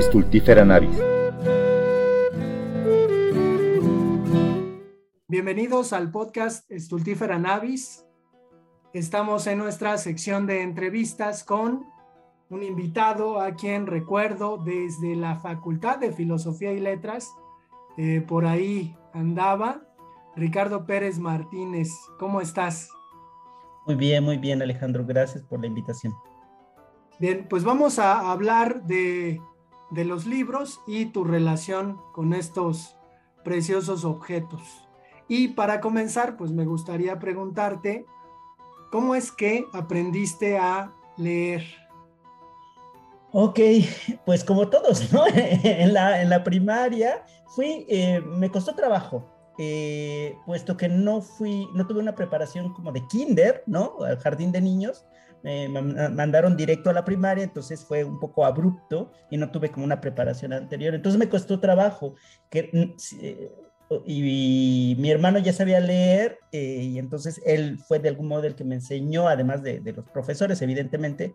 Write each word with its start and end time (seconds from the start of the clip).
Stultifera 0.00 0.64
navis. 0.64 0.96
Bienvenidos 5.26 5.92
al 5.92 6.12
podcast 6.12 6.70
Stultifera 6.70 7.38
navis. 7.38 8.06
Estamos 8.92 9.48
en 9.48 9.58
nuestra 9.58 9.98
sección 9.98 10.46
de 10.46 10.62
entrevistas 10.62 11.42
con 11.42 11.84
un 12.48 12.62
invitado 12.62 13.40
a 13.40 13.56
quien 13.56 13.88
recuerdo 13.88 14.58
desde 14.58 15.16
la 15.16 15.40
Facultad 15.40 15.98
de 15.98 16.12
Filosofía 16.12 16.72
y 16.72 16.78
Letras. 16.78 17.34
Eh, 17.96 18.24
por 18.26 18.46
ahí 18.46 18.96
andaba 19.12 19.82
Ricardo 20.36 20.86
Pérez 20.86 21.18
Martínez. 21.18 21.90
¿Cómo 22.20 22.40
estás? 22.40 22.88
Muy 23.84 23.96
bien, 23.96 24.22
muy 24.22 24.38
bien, 24.38 24.62
Alejandro. 24.62 25.04
Gracias 25.04 25.42
por 25.42 25.60
la 25.60 25.66
invitación. 25.66 26.14
Bien, 27.18 27.48
pues 27.50 27.64
vamos 27.64 27.98
a 27.98 28.30
hablar 28.30 28.84
de, 28.84 29.40
de 29.90 30.04
los 30.04 30.26
libros 30.26 30.80
y 30.86 31.06
tu 31.06 31.24
relación 31.24 32.00
con 32.12 32.34
estos 32.34 32.96
preciosos 33.44 34.04
objetos. 34.04 34.88
Y 35.28 35.48
para 35.48 35.80
comenzar, 35.80 36.36
pues 36.36 36.52
me 36.52 36.64
gustaría 36.64 37.18
preguntarte, 37.18 38.06
¿cómo 38.90 39.14
es 39.14 39.30
que 39.30 39.66
aprendiste 39.72 40.58
a 40.58 40.92
leer? 41.16 41.64
Ok, 43.32 43.60
pues 44.24 44.42
como 44.42 44.68
todos, 44.68 45.12
¿no? 45.12 45.24
en, 45.34 45.92
la, 45.92 46.22
en 46.22 46.30
la 46.30 46.42
primaria 46.42 47.24
fui, 47.48 47.86
eh, 47.88 48.20
me 48.20 48.50
costó 48.50 48.74
trabajo, 48.74 49.26
eh, 49.58 50.36
puesto 50.46 50.76
que 50.76 50.88
no 50.88 51.20
fui, 51.20 51.68
no 51.74 51.86
tuve 51.86 52.00
una 52.00 52.14
preparación 52.14 52.72
como 52.72 52.90
de 52.90 53.06
kinder, 53.06 53.62
¿no? 53.66 53.96
Al 54.02 54.18
jardín 54.18 54.50
de 54.50 54.62
niños, 54.62 55.04
me 55.48 55.68
mandaron 56.10 56.56
directo 56.56 56.90
a 56.90 56.92
la 56.92 57.04
primaria, 57.04 57.44
entonces 57.44 57.84
fue 57.84 58.04
un 58.04 58.20
poco 58.20 58.44
abrupto 58.44 59.12
y 59.30 59.36
no 59.36 59.50
tuve 59.50 59.70
como 59.70 59.84
una 59.84 60.00
preparación 60.00 60.52
anterior, 60.52 60.94
entonces 60.94 61.18
me 61.18 61.28
costó 61.28 61.60
trabajo. 61.60 62.14
Que, 62.50 62.70
mm, 62.72 63.22
eh, 63.22 63.52
y, 64.04 64.96
mi 64.98 65.10
hermano 65.10 65.38
ya 65.38 65.52
sabía 65.52 65.80
leer 65.80 66.38
eh, 66.52 66.82
y 66.82 66.98
entonces 66.98 67.40
él 67.46 67.78
fue 67.78 67.98
de 67.98 68.10
algún 68.10 68.28
modo 68.28 68.44
el 68.44 68.54
que 68.54 68.64
me 68.64 68.74
enseñó, 68.74 69.28
además 69.28 69.62
de, 69.62 69.80
de 69.80 69.92
los 69.92 70.04
profesores, 70.10 70.60
evidentemente, 70.60 71.34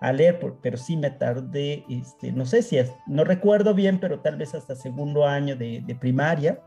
a 0.00 0.12
leer, 0.12 0.40
pero 0.62 0.78
sí 0.78 0.96
me 0.96 1.10
tardé, 1.10 1.84
este, 1.90 2.32
no 2.32 2.46
sé 2.46 2.62
si, 2.62 2.78
es, 2.78 2.90
no 3.06 3.24
recuerdo 3.24 3.74
bien, 3.74 4.00
pero 4.00 4.20
tal 4.20 4.36
vez 4.36 4.54
hasta 4.54 4.74
segundo 4.74 5.26
año 5.26 5.56
de, 5.56 5.82
de 5.86 5.94
primaria. 5.94 6.58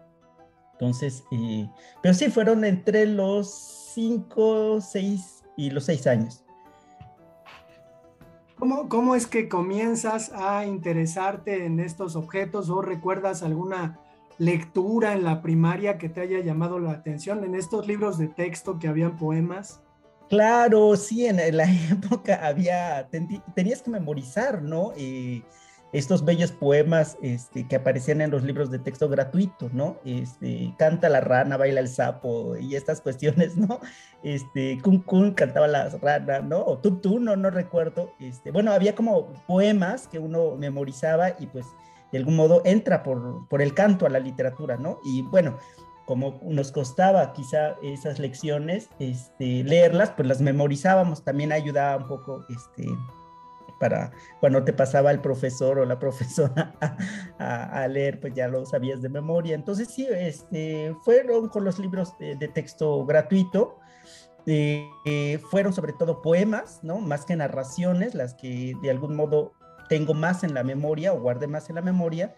Entonces, 0.74 1.24
eh, 1.32 1.68
pero 2.02 2.14
sí, 2.14 2.30
fueron 2.30 2.64
entre 2.64 3.08
los 3.08 3.92
cinco, 3.96 4.80
seis 4.82 5.44
y 5.58 5.72
los 5.72 5.86
seis 5.86 6.06
años. 6.06 6.43
¿Cómo, 8.64 8.88
¿Cómo 8.88 9.14
es 9.14 9.28
que 9.28 9.50
comienzas 9.50 10.32
a 10.34 10.66
interesarte 10.66 11.66
en 11.66 11.82
estos 11.82 12.16
objetos 12.16 12.70
o 12.70 12.82
recuerdas 12.82 13.44
alguna 13.44 14.00
lectura 14.38 15.12
en 15.12 15.26
la 15.26 15.42
primaria 15.42 15.98
que 15.98 16.08
te 16.08 16.22
haya 16.22 16.40
llamado 16.40 16.80
la 16.80 16.92
atención 16.92 17.44
en 17.44 17.56
estos 17.56 17.88
libros 17.88 18.18
de 18.18 18.30
texto 18.30 18.80
que 18.80 18.88
habían 18.88 19.18
poemas? 19.18 19.82
Claro, 20.30 20.96
sí, 20.96 21.26
en 21.26 21.58
la 21.58 21.66
época 21.92 22.40
había, 22.48 23.10
tenías 23.54 23.82
que 23.82 23.92
memorizar, 23.92 24.62
¿no? 24.62 24.94
Eh, 24.96 25.44
estos 25.94 26.26
bellos 26.26 26.52
poemas 26.52 27.18
este, 27.22 27.68
que 27.68 27.76
aparecían 27.76 28.22
en 28.22 28.32
los 28.32 28.44
libros 28.44 28.72
de 28.72 28.80
texto 28.80 29.08
gratuito, 29.08 29.70
¿no? 29.72 29.98
Este, 30.04 30.74
canta 30.78 31.08
la 31.08 31.22
rana, 31.22 31.56
baila 31.56 31.80
el 31.80 31.88
sapo 31.88 32.58
y 32.58 32.76
estas 32.76 33.00
cuestiones, 33.00 33.56
¿no? 33.58 33.80
Este, 34.24 34.80
Kun 34.82 35.00
Kun 35.04 35.34
cantaba 35.34 35.68
la 35.68 35.90
rana, 35.90 36.40
¿no? 36.40 36.66
O 36.66 36.80
Tuk 36.80 37.02
Tuk, 37.02 37.20
no, 37.20 37.36
no 37.36 37.52
recuerdo. 37.52 38.12
Este, 38.20 38.50
bueno, 38.52 38.72
había 38.74 38.96
como 38.96 39.28
poemas 39.48 40.08
que 40.08 40.18
uno 40.18 40.56
memorizaba 40.58 41.36
y 41.40 41.46
pues 41.46 41.68
de 42.12 42.18
algún 42.18 42.36
modo 42.36 42.62
entra 42.66 43.04
por, 43.04 43.48
por 43.48 43.62
el 43.62 43.74
canto 43.74 44.06
a 44.06 44.10
la 44.10 44.20
literatura, 44.20 44.78
¿no? 44.78 45.00
Y 45.06 45.22
bueno, 45.24 45.58
como 46.06 46.40
nos 46.44 46.72
costaba 46.72 47.34
quizá 47.34 47.76
esas 47.82 48.20
lecciones, 48.20 48.90
este, 49.00 49.64
leerlas, 49.64 50.12
pues 50.12 50.28
las 50.28 50.42
memorizábamos, 50.42 51.24
también 51.24 51.52
ayudaba 51.52 51.98
un 51.98 52.08
poco, 52.08 52.46
este, 52.50 52.88
para 53.80 54.12
cuando 54.40 54.64
te 54.64 54.74
pasaba 54.74 55.12
el 55.12 55.20
profesor 55.20 55.80
o 55.80 55.86
la 55.86 56.00
profesora 56.00 56.74
a, 57.40 57.88
leer, 57.88 58.20
pues 58.20 58.34
ya 58.34 58.48
lo 58.48 58.66
sabías 58.66 59.02
de 59.02 59.10
memoria. 59.10 59.56
Entonces 59.56 59.90
sí, 59.90 60.08
este, 60.10 60.96
fueron 61.04 61.50
con 61.50 61.64
los 61.64 61.80
libros 61.80 62.18
de, 62.20 62.36
texto 62.48 63.06
gratuito, 63.06 63.80
eh, 64.46 65.40
fueron 65.50 65.74
sobre 65.74 65.94
todo 65.94 66.22
poemas, 66.22 66.80
¿no? 66.84 67.00
Más 67.00 67.26
que 67.26 67.36
narraciones, 67.36 68.16
las 68.16 68.34
que 68.34 68.74
de 68.82 68.90
algún 68.92 69.16
modo 69.16 69.54
tengo 69.90 70.14
más 70.14 70.44
en 70.44 70.54
la 70.54 70.64
memoria 70.64 71.14
o 71.14 71.22
guardé 71.22 71.48
más 71.48 71.70
en 71.70 71.76
la 71.76 71.82
memoria. 71.82 72.36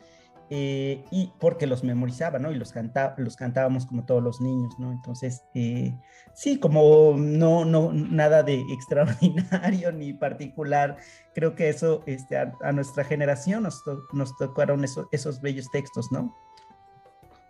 Eh, 0.51 1.03
y 1.09 1.31
porque 1.39 1.65
los 1.65 1.83
memorizaba, 1.83 2.37
¿no? 2.37 2.51
Y 2.51 2.55
los, 2.55 2.71
canta, 2.71 3.15
los 3.17 3.35
cantábamos 3.35 3.87
como 3.87 4.05
todos 4.05 4.21
los 4.21 4.41
niños, 4.41 4.75
¿no? 4.77 4.91
Entonces, 4.91 5.43
eh, 5.55 5.97
sí, 6.35 6.59
como 6.59 7.15
no, 7.17 7.65
no, 7.65 7.91
nada 7.91 8.43
de 8.43 8.61
extraordinario 8.71 9.91
ni 9.91 10.13
particular, 10.13 10.97
creo 11.33 11.55
que 11.55 11.69
eso 11.69 12.03
este, 12.05 12.37
a, 12.37 12.71
nuestra 12.73 13.03
generación 13.03 13.63
nos, 13.63 14.37
tocaron 14.37 14.85
esos 15.11 15.41
bellos 15.41 15.71
textos, 15.71 16.11
¿no? 16.11 16.35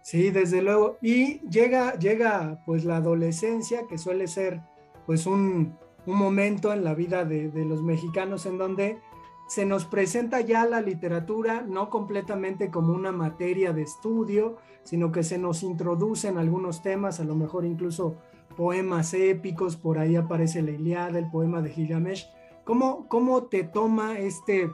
Sí, 0.02 0.30
desde 0.30 0.62
luego. 0.62 0.98
Y 1.02 1.42
llega, 1.50 1.98
llega 1.98 2.62
pues 2.66 2.86
la 2.86 2.98
adolescencia, 2.98 3.88
que 3.90 3.98
suele 3.98 4.28
ser 4.28 4.62
pues 5.06 5.26
un, 5.26 5.78
un 6.06 6.16
momento 6.16 6.72
en 6.72 6.84
la 6.84 6.94
vida 6.94 7.26
de, 7.26 7.50
de 7.50 7.66
los 7.66 7.82
mexicanos 7.82 8.46
en 8.46 8.58
donde 8.58 9.00
se 9.48 9.66
nos 9.66 9.86
presenta 9.86 10.42
ya 10.42 10.66
la 10.66 10.82
literatura 10.82 11.62
no 11.62 11.90
completamente 11.90 12.72
como 12.72 12.94
una 12.94 13.12
materia 13.12 13.74
de 13.74 13.84
estudio, 13.84 14.58
sino 14.84 15.12
que 15.12 15.24
se 15.24 15.38
nos 15.38 15.64
introducen 15.64 16.38
algunos 16.38 16.82
temas, 16.82 17.20
a 17.20 17.24
lo 17.24 17.36
mejor 17.36 17.66
incluso 17.66 18.18
poemas 18.58 19.14
épicos, 19.14 19.76
por 19.76 20.00
ahí 20.00 20.16
aparece 20.16 20.62
la 20.62 20.72
Iliada, 20.72 21.20
el 21.20 21.30
poema 21.30 21.62
de 21.62 21.70
Gilgamesh. 21.70 22.28
¿Cómo, 22.64 23.08
cómo 23.08 23.44
te 23.44 23.64
toma 23.64 24.18
este 24.18 24.72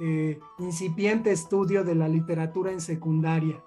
eh, 0.00 0.38
incipiente 0.58 1.32
estudio 1.32 1.82
de 1.82 1.94
la 1.94 2.08
literatura 2.08 2.70
en 2.70 2.80
secundaria? 2.80 3.62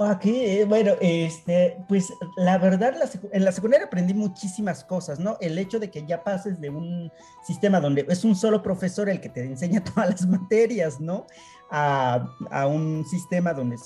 Aquí, 0.00 0.44
eh, 0.44 0.64
bueno, 0.64 0.92
este, 1.00 1.76
pues 1.88 2.12
la 2.36 2.56
verdad, 2.58 2.94
en 3.32 3.44
la 3.44 3.50
secundaria 3.50 3.86
aprendí 3.86 4.14
muchísimas 4.14 4.84
cosas, 4.84 5.18
¿no? 5.18 5.36
El 5.40 5.58
hecho 5.58 5.80
de 5.80 5.90
que 5.90 6.06
ya 6.06 6.22
pases 6.22 6.60
de 6.60 6.70
un 6.70 7.10
sistema 7.44 7.80
donde 7.80 8.06
es 8.08 8.24
un 8.24 8.36
solo 8.36 8.62
profesor 8.62 9.08
el 9.08 9.20
que 9.20 9.28
te 9.28 9.44
enseña 9.44 9.82
todas 9.94 10.10
las 10.10 10.26
materias, 10.26 11.00
¿no? 11.00 11.26
A, 11.70 12.28
a 12.50 12.66
un 12.68 13.04
sistema 13.06 13.52
donde 13.52 13.76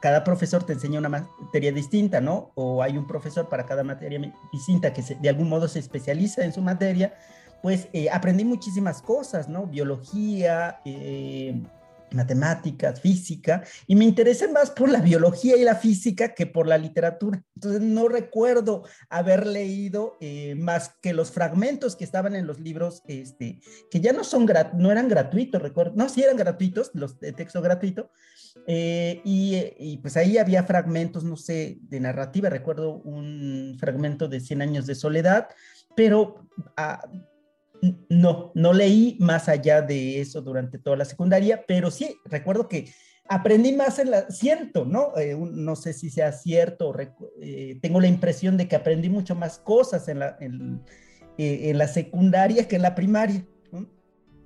cada 0.00 0.22
profesor 0.22 0.64
te 0.64 0.74
enseña 0.74 0.98
una 0.98 1.08
materia 1.08 1.72
distinta, 1.72 2.20
¿no? 2.20 2.50
O 2.56 2.82
hay 2.82 2.98
un 2.98 3.06
profesor 3.06 3.48
para 3.48 3.64
cada 3.64 3.82
materia 3.82 4.20
distinta 4.52 4.92
que 4.92 5.02
de 5.02 5.28
algún 5.30 5.48
modo 5.48 5.66
se 5.66 5.78
especializa 5.78 6.44
en 6.44 6.52
su 6.52 6.60
materia, 6.60 7.14
pues 7.62 7.88
eh, 7.94 8.10
aprendí 8.10 8.44
muchísimas 8.44 9.00
cosas, 9.00 9.48
¿no? 9.48 9.66
Biología, 9.66 10.80
eh, 10.84 11.58
matemáticas, 12.14 13.00
física, 13.00 13.64
y 13.86 13.96
me 13.96 14.04
interesé 14.04 14.48
más 14.48 14.70
por 14.70 14.90
la 14.90 15.00
biología 15.00 15.56
y 15.56 15.64
la 15.64 15.74
física 15.74 16.34
que 16.34 16.46
por 16.46 16.66
la 16.66 16.78
literatura. 16.78 17.42
Entonces 17.54 17.80
no 17.80 18.08
recuerdo 18.08 18.84
haber 19.08 19.46
leído 19.46 20.16
eh, 20.20 20.54
más 20.54 20.94
que 21.00 21.12
los 21.12 21.30
fragmentos 21.30 21.96
que 21.96 22.04
estaban 22.04 22.34
en 22.34 22.46
los 22.46 22.60
libros, 22.60 23.02
este, 23.06 23.60
que 23.90 24.00
ya 24.00 24.12
no, 24.12 24.24
son 24.24 24.46
no 24.76 24.90
eran 24.90 25.08
gratuitos, 25.08 25.60
recuerdo, 25.60 25.92
no, 25.96 26.08
sí 26.08 26.22
eran 26.22 26.36
gratuitos, 26.36 26.90
los 26.94 27.18
de 27.20 27.32
texto 27.32 27.60
gratuito, 27.60 28.10
eh, 28.66 29.20
y, 29.24 29.98
pues 29.98 30.16
ahí 30.16 30.38
había 30.38 30.64
fragmentos, 30.64 31.24
no 31.24 31.36
sé, 31.36 31.78
de 31.82 32.00
narrativa, 32.00 32.48
recuerdo 32.48 32.96
un 32.96 33.76
fragmento 33.78 34.28
de 34.28 34.40
100 34.40 34.62
años 34.62 34.86
de 34.86 34.94
soledad, 34.94 35.48
pero... 35.96 36.48
Ah, 36.76 37.02
no, 38.08 38.52
no 38.54 38.72
leí 38.72 39.16
más 39.20 39.48
allá 39.48 39.82
de 39.82 40.20
eso 40.20 40.40
durante 40.42 40.78
toda 40.78 40.96
la 40.96 41.04
secundaria, 41.04 41.64
pero 41.66 41.90
sí, 41.90 42.16
recuerdo 42.24 42.68
que 42.68 42.92
aprendí 43.28 43.72
más 43.72 43.98
en 43.98 44.10
la, 44.10 44.30
siento, 44.30 44.84
¿no? 44.84 45.16
Eh, 45.16 45.36
no 45.36 45.76
sé 45.76 45.92
si 45.92 46.10
sea 46.10 46.32
cierto, 46.32 46.94
eh, 47.40 47.78
tengo 47.80 48.00
la 48.00 48.08
impresión 48.08 48.56
de 48.56 48.68
que 48.68 48.76
aprendí 48.76 49.08
mucho 49.08 49.34
más 49.34 49.58
cosas 49.58 50.08
en 50.08 50.18
la, 50.18 50.36
en, 50.40 50.82
eh, 51.38 51.72
la 51.74 51.88
secundaria 51.88 52.68
que 52.68 52.76
en 52.76 52.82
la 52.82 52.94
primaria, 52.94 53.44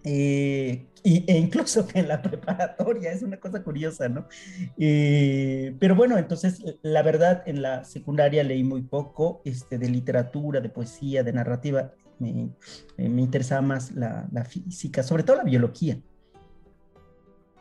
e 0.04 0.86
incluso 1.04 1.86
que 1.86 1.98
en 2.00 2.08
la 2.08 2.22
preparatoria, 2.22 3.12
es 3.12 3.22
una 3.22 3.38
cosa 3.38 3.62
curiosa, 3.62 4.08
¿no? 4.08 4.26
pero 4.76 5.94
bueno, 5.94 6.16
entonces, 6.16 6.62
la 6.82 7.02
verdad, 7.02 7.42
en 7.46 7.62
la 7.62 7.84
secundaria 7.84 8.42
leí 8.42 8.64
muy 8.64 8.82
poco 8.82 9.42
este, 9.44 9.76
de 9.78 9.88
literatura, 9.88 10.60
de 10.60 10.70
poesía, 10.70 11.22
de 11.22 11.32
narrativa, 11.32 11.92
me, 12.18 12.50
me 12.96 13.22
interesaba 13.22 13.62
más 13.62 13.92
la, 13.92 14.28
física, 14.48 15.02
sobre 15.02 15.22
todo 15.22 15.36
la 15.36 15.44
biología. 15.44 15.98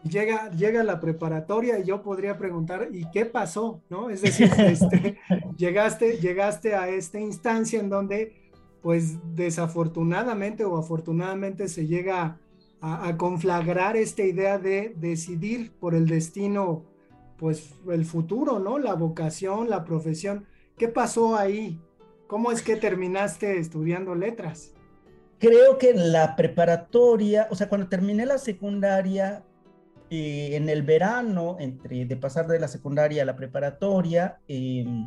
Llega, 0.03 0.49
llega 0.51 0.83
la 0.83 0.99
preparatoria 0.99 1.79
y 1.79 1.83
yo 1.83 2.01
podría 2.01 2.37
preguntar, 2.37 2.89
¿y 2.91 3.09
qué 3.11 3.25
pasó? 3.25 3.81
¿No? 3.89 4.09
Es 4.09 4.21
decir, 4.21 4.49
este, 4.57 5.17
llegaste, 5.57 6.17
llegaste 6.17 6.75
a 6.75 6.87
esta 6.87 7.19
instancia 7.19 7.79
en 7.79 7.89
donde, 7.89 8.51
pues 8.81 9.17
desafortunadamente 9.35 10.63
o 10.65 10.77
afortunadamente 10.77 11.67
se 11.67 11.87
llega 11.87 12.39
a, 12.79 13.17
conflagrar 13.17 13.97
esta 13.97 14.23
idea 14.23 14.59
de 14.59 14.93
decidir 14.97 15.71
por 15.71 15.95
el 15.95 16.05
destino, 16.05 16.85
pues 17.37 17.73
el 17.89 18.05
futuro, 18.05 18.59
¿no? 18.59 18.77
La 18.77 18.93
vocación, 18.93 19.69
la 19.69 19.83
profesión. 19.83 20.45
¿Qué 20.77 20.87
pasó 20.87 21.35
ahí? 21.35 21.81
¿Cómo 22.27 22.51
es 22.51 22.61
que 22.61 22.75
terminaste 22.75 23.57
estudiando 23.57 24.13
letras? 24.13 24.73
Creo 25.39 25.77
que 25.77 25.91
en 25.91 26.11
la 26.11 26.35
preparatoria, 26.35 27.47
o 27.49 27.55
sea, 27.55 27.69
cuando 27.69 27.87
terminé 27.87 28.25
la 28.25 28.37
secundaria, 28.37 29.43
eh, 30.09 30.55
en 30.55 30.67
el 30.69 30.83
verano, 30.83 31.57
entre 31.59 32.05
de 32.05 32.15
pasar 32.17 32.47
de 32.47 32.59
la 32.59 32.67
secundaria 32.67 33.23
a 33.23 33.25
la 33.25 33.35
preparatoria, 33.35 34.39
em, 34.47 35.05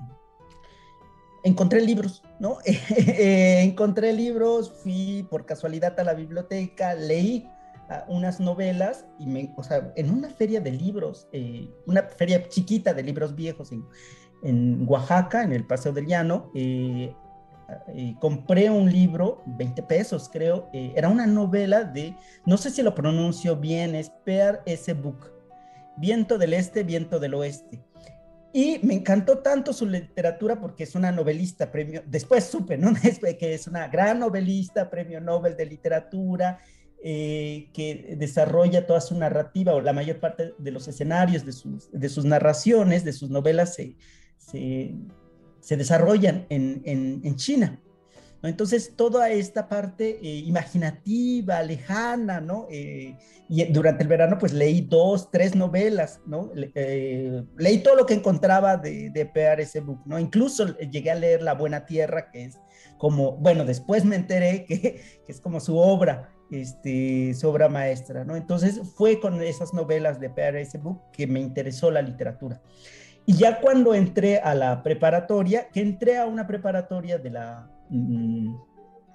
encontré 1.43 1.81
libros, 1.81 2.23
¿no? 2.39 2.59
encontré 2.65 4.13
libros, 4.13 4.73
fui 4.83 5.27
por 5.31 5.47
casualidad 5.47 5.99
a 5.99 6.05
la 6.05 6.15
biblioteca, 6.15 6.95
leí 6.95 7.49
ah, 7.89 8.05
unas 8.09 8.41
novelas 8.41 9.07
y 9.19 9.27
me, 9.27 9.53
o 9.57 9.63
sea, 9.63 9.93
en 9.97 10.11
una 10.11 10.31
feria 10.31 10.61
de 10.61 10.73
libros, 10.73 11.29
eh, 11.33 11.69
una 11.87 12.03
feria 12.03 12.47
chiquita 12.49 12.95
de 12.95 13.03
libros 13.03 13.35
viejos 13.35 13.73
en 14.43 14.85
Oaxaca, 14.89 15.43
en 15.43 15.53
el 15.53 15.67
Paseo 15.67 15.93
del 15.93 16.07
Llano, 16.07 16.51
eh, 16.55 17.15
eh, 17.95 18.15
compré 18.21 18.71
un 18.71 18.91
libro, 18.91 19.43
20 19.47 19.83
pesos 19.85 20.29
creo, 20.33 20.69
era 20.73 21.09
una 21.09 21.27
novela 21.27 21.85
de, 21.85 22.17
no 22.45 22.57
sé 22.57 22.71
si 22.71 22.83
lo 22.83 22.95
pronuncio 22.95 23.57
bien, 23.57 23.95
es 23.95 24.11
Per 24.25 24.61
S. 24.67 24.93
Book, 24.95 25.31
Viento 25.97 26.39
del 26.39 26.55
Este, 26.55 26.83
Viento 26.83 27.21
del 27.21 27.35
Oeste. 27.35 27.81
Y 28.53 28.81
me 28.83 28.95
encantó 28.95 29.39
tanto 29.39 29.73
su 29.73 29.87
literatura 29.87 30.61
porque 30.61 30.83
es 30.83 30.97
una 30.97 31.13
novelista, 31.13 31.71
premio, 31.71 32.03
después 32.07 32.45
supe, 32.45 32.77
¿no? 32.77 32.93
que 33.39 33.55
es 33.55 33.67
una 33.69 33.87
gran 33.87 34.19
novelista, 34.19 34.91
premio 34.91 35.21
Nobel 35.21 35.57
de 35.57 35.67
literatura, 35.67 36.59
eh, 37.03 37.71
que 37.73 38.17
desarrolla 38.19 38.87
toda 38.87 39.01
su 39.01 39.17
narrativa 39.17 39.73
o 39.73 39.81
la 39.81 39.93
mayor 39.93 40.21
parte 40.21 40.53
de 40.59 40.71
los 40.71 40.87
escenarios 40.87 41.47
de 41.47 41.53
sus, 41.53 41.91
de 41.93 42.09
sus 42.09 42.27
narraciones, 42.27 43.05
de 43.05 43.13
sus 43.13 43.31
novelas 43.31 43.75
se, 43.75 43.97
se, 44.51 44.95
se 45.61 45.77
desarrollan 45.77 46.47
en, 46.49 46.83
en, 46.85 47.21
en 47.25 47.37
China. 47.37 47.81
Entonces, 48.43 48.95
toda 48.97 49.29
esta 49.31 49.69
parte 49.69 50.19
eh, 50.23 50.37
imaginativa, 50.47 51.63
lejana, 51.63 52.41
¿no? 52.41 52.67
Eh, 52.71 53.17
y 53.51 53.65
durante 53.65 54.03
el 54.03 54.09
verano, 54.09 54.39
pues 54.39 54.53
leí 54.55 54.81
dos, 54.81 55.31
tres 55.31 55.55
novelas, 55.55 56.21
¿no? 56.25 56.51
Eh, 56.57 57.43
leí 57.59 57.79
todo 57.83 57.97
lo 57.97 58.07
que 58.07 58.15
encontraba 58.15 58.79
de, 58.79 59.11
de 59.11 59.31
ese 59.59 59.81
Book, 59.81 60.01
¿no? 60.07 60.19
Incluso 60.19 60.75
llegué 60.79 61.11
a 61.11 61.17
leer 61.17 61.43
La 61.43 61.53
Buena 61.53 61.85
Tierra, 61.85 62.31
que 62.31 62.45
es 62.47 62.59
como, 62.97 63.33
bueno, 63.33 63.67
después 63.67 64.07
me 64.07 64.17
enteré 64.17 64.65
que, 64.65 64.81
que 65.27 65.33
es 65.33 65.41
como 65.41 65.61
su 65.61 65.77
obra, 65.77 66.33
este, 66.51 67.35
su 67.35 67.47
obra 67.47 67.69
maestra, 67.69 68.25
¿no? 68.25 68.37
Entonces, 68.37 68.81
fue 68.97 69.21
con 69.21 69.43
esas 69.43 69.75
novelas 69.75 70.19
de 70.19 70.33
ese 70.57 70.79
Book 70.79 71.03
que 71.13 71.27
me 71.27 71.41
interesó 71.41 71.91
la 71.91 72.01
literatura. 72.01 72.63
Y 73.27 73.37
ya 73.37 73.61
cuando 73.61 73.95
entré 73.95 74.39
a 74.39 74.55
la 74.55 74.83
preparatoria, 74.83 75.69
que 75.69 75.81
entré 75.81 76.19
a 76.19 76.27
una 76.27 76.47
preparatoria 76.47 77.19
de 77.19 77.31
la 77.31 77.71
Mm, 77.91 78.55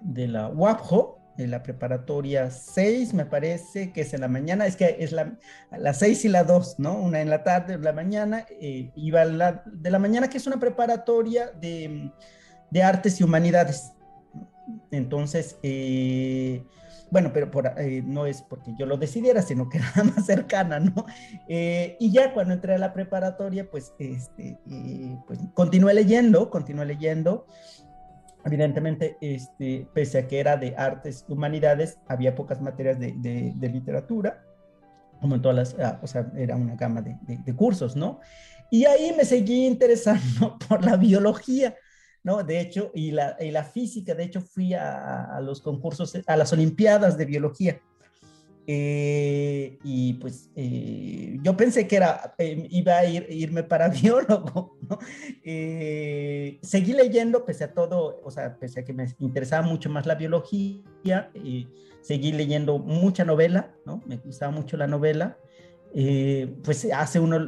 de 0.01 0.27
la 0.27 0.49
UAPJO, 0.49 1.17
de 1.37 1.47
la 1.47 1.63
preparatoria 1.63 2.51
6, 2.51 3.13
me 3.13 3.25
parece 3.25 3.91
que 3.91 4.01
es 4.01 4.13
en 4.13 4.21
la 4.21 4.27
mañana, 4.27 4.67
es 4.67 4.75
que 4.75 4.97
es 4.99 5.11
la, 5.11 5.37
la 5.71 5.93
6 5.93 6.25
y 6.25 6.29
la 6.29 6.43
2, 6.43 6.79
¿no? 6.79 6.93
Una 6.99 7.21
en 7.21 7.29
la 7.29 7.43
tarde, 7.43 7.77
la 7.79 7.93
mañana, 7.93 8.45
eh, 8.61 8.91
iba 8.95 9.25
la, 9.25 9.63
de 9.65 9.89
la 9.89 9.99
mañana, 9.99 10.29
que 10.29 10.37
es 10.37 10.47
una 10.47 10.59
preparatoria 10.59 11.51
de, 11.51 12.11
de 12.69 12.83
artes 12.83 13.19
y 13.19 13.23
humanidades. 13.23 13.93
Entonces, 14.91 15.57
eh, 15.63 16.63
bueno, 17.11 17.31
pero 17.33 17.51
por, 17.51 17.67
eh, 17.77 18.01
no 18.05 18.25
es 18.25 18.41
porque 18.41 18.73
yo 18.77 18.85
lo 18.85 18.97
decidiera, 18.97 19.41
sino 19.41 19.69
que 19.69 19.77
era 19.95 20.03
más 20.03 20.25
cercana, 20.25 20.79
¿no? 20.79 21.05
y 21.47 22.11
ya 22.11 22.33
cuando 22.33 22.53
entré 22.53 22.75
a 22.75 22.77
la 22.77 22.93
preparatoria, 22.93 23.69
pues, 23.69 23.93
este, 23.99 24.57
pues 25.27 25.39
continué 25.53 25.93
leyendo, 25.93 26.49
continué 26.49 26.85
leyendo 26.85 27.45
evidentemente, 28.45 29.17
este, 29.21 29.87
pese 29.93 30.19
a 30.19 30.27
que 30.27 30.39
era 30.39 30.55
de 30.55 30.75
artes 30.77 31.25
humanidades, 31.27 31.97
había 32.07 32.35
pocas 32.35 32.61
materias 32.61 32.99
de, 32.99 33.13
de, 33.17 33.69
literatura, 33.69 34.43
como 35.19 35.35
en 35.35 35.41
todas 35.41 35.57
las, 35.57 35.79
ah, 35.79 35.99
o 36.03 36.07
sea, 36.07 36.31
era 36.37 36.55
una 36.55 36.75
gama 36.75 37.01
de, 37.01 37.17
de, 37.21 37.55
cursos, 37.55 37.95
¿no? 37.95 38.19
Y 38.69 38.85
ahí 38.85 39.13
me 39.17 39.25
seguí 39.25 39.65
interesando 39.65 40.57
por 40.69 40.85
la 40.85 40.95
biología, 40.95 41.75
¿no? 42.25 42.43
De 42.43 42.59
hecho, 42.59 42.91
y 42.95 43.11
la, 43.11 43.37
y 43.39 43.51
la 43.51 43.63
física, 43.63 44.15
de 44.15 44.23
hecho, 44.23 44.41
fui 44.41 44.73
a, 44.73 45.39
los 45.41 45.61
concursos, 45.61 46.17
a 46.25 46.35
las 46.35 46.51
Olimpiadas 46.51 47.17
de 47.19 47.25
Biología. 47.25 47.79
Eh, 48.67 49.77
y 49.83 50.13
pues 50.13 50.49
eh, 50.55 51.37
yo 51.43 51.55
pensé 51.55 51.87
que 51.87 51.97
era, 51.97 52.33
eh, 52.39 52.67
iba 52.71 52.97
a 52.97 53.05
ir, 53.05 53.27
irme 53.29 53.61
para 53.61 53.89
biólogo, 54.01 54.75
¿no? 54.89 54.97
seguí 56.63 56.93
leyendo 56.93 57.45
pese 57.45 57.65
a 57.65 57.73
todo, 57.75 58.19
o 58.23 58.31
sea, 58.31 58.57
pese 58.57 58.79
a 58.79 58.83
que 58.83 58.91
me 58.91 59.05
interesaba 59.19 59.61
mucho 59.61 59.91
más 59.91 60.07
la 60.07 60.15
biología, 60.15 61.29
seguí 62.01 62.31
leyendo 62.31 62.79
mucha 62.79 63.23
novela, 63.23 63.75
¿no? 63.85 64.01
Me 64.07 64.17
gustaba 64.17 64.51
mucho 64.51 64.77
la 64.77 64.87
novela. 64.87 65.37
Pues 66.63 66.85
hace 66.93 67.21
uno 67.21 67.39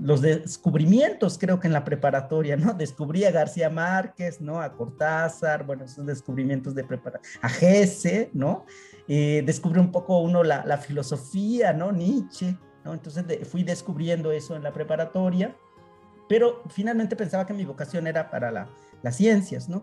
los 0.00 0.22
descubrimientos, 0.22 1.36
creo 1.36 1.58
que 1.58 1.66
en 1.66 1.72
la 1.72 1.84
preparatoria, 1.84 2.56
¿no? 2.56 2.74
Descubrí 2.74 3.24
a 3.24 3.32
García 3.32 3.70
Márquez, 3.70 4.40
¿no? 4.40 4.60
A 4.60 4.72
Cortázar, 4.76 5.64
bueno, 5.64 5.84
esos 5.84 6.06
descubrimientos 6.06 6.74
de 6.76 6.84
preparación, 6.84 7.40
a 7.42 7.48
Gese, 7.48 8.30
¿no? 8.32 8.64
eh, 9.08 9.42
descubre 9.44 9.80
un 9.80 9.90
poco 9.90 10.18
uno 10.18 10.44
la, 10.44 10.64
la, 10.66 10.76
filosofía, 10.76 11.72
¿no? 11.72 11.90
Nietzsche, 11.92 12.56
¿no? 12.84 12.92
Entonces 12.92 13.24
fui 13.48 13.64
descubriendo 13.64 14.30
eso 14.30 14.54
en 14.54 14.62
la 14.62 14.72
preparatoria, 14.72 15.56
pero 16.28 16.62
finalmente 16.68 17.16
pensaba 17.16 17.46
que 17.46 17.54
mi 17.54 17.64
vocación 17.64 18.06
era 18.06 18.30
para 18.30 18.52
la, 18.52 18.68
las 19.02 19.16
ciencias, 19.16 19.68
¿no? 19.68 19.82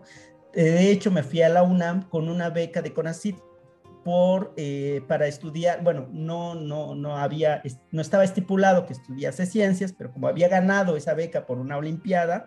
Eh, 0.54 0.62
de 0.62 0.90
hecho, 0.90 1.10
me 1.10 1.24
fui 1.24 1.42
a 1.42 1.48
la 1.48 1.64
UNAM 1.64 2.08
con 2.08 2.28
una 2.28 2.50
beca 2.50 2.80
de 2.80 2.94
CONACYT 2.94 3.36
por, 4.06 4.54
eh, 4.56 5.02
para 5.08 5.26
estudiar, 5.26 5.82
bueno, 5.82 6.06
no, 6.12 6.54
no, 6.54 6.94
no 6.94 7.16
había, 7.16 7.60
no 7.90 8.00
estaba 8.00 8.22
estipulado 8.22 8.86
que 8.86 8.92
estudiase 8.92 9.46
ciencias, 9.46 9.92
pero 9.92 10.12
como 10.12 10.28
había 10.28 10.46
ganado 10.46 10.96
esa 10.96 11.12
beca 11.12 11.44
por 11.44 11.58
una 11.58 11.76
olimpiada, 11.76 12.46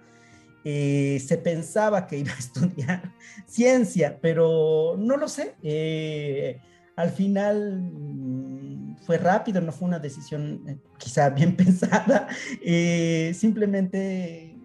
eh, 0.63 1.21
se 1.27 1.37
pensaba 1.37 2.07
que 2.07 2.17
iba 2.19 2.31
a 2.31 2.39
estudiar 2.39 3.13
ciencia, 3.45 4.19
pero 4.21 4.95
no 4.97 5.17
lo 5.17 5.27
sé. 5.27 5.57
Eh, 5.61 6.61
al 6.95 7.09
final 7.09 7.81
mm, 7.91 8.95
fue 9.05 9.17
rápido, 9.17 9.59
no 9.59 9.73
fue 9.73 9.89
una 9.89 9.99
decisión 9.99 10.81
quizá 10.97 11.29
bien 11.29 11.55
pensada. 11.57 12.29
simplemente 13.33 14.57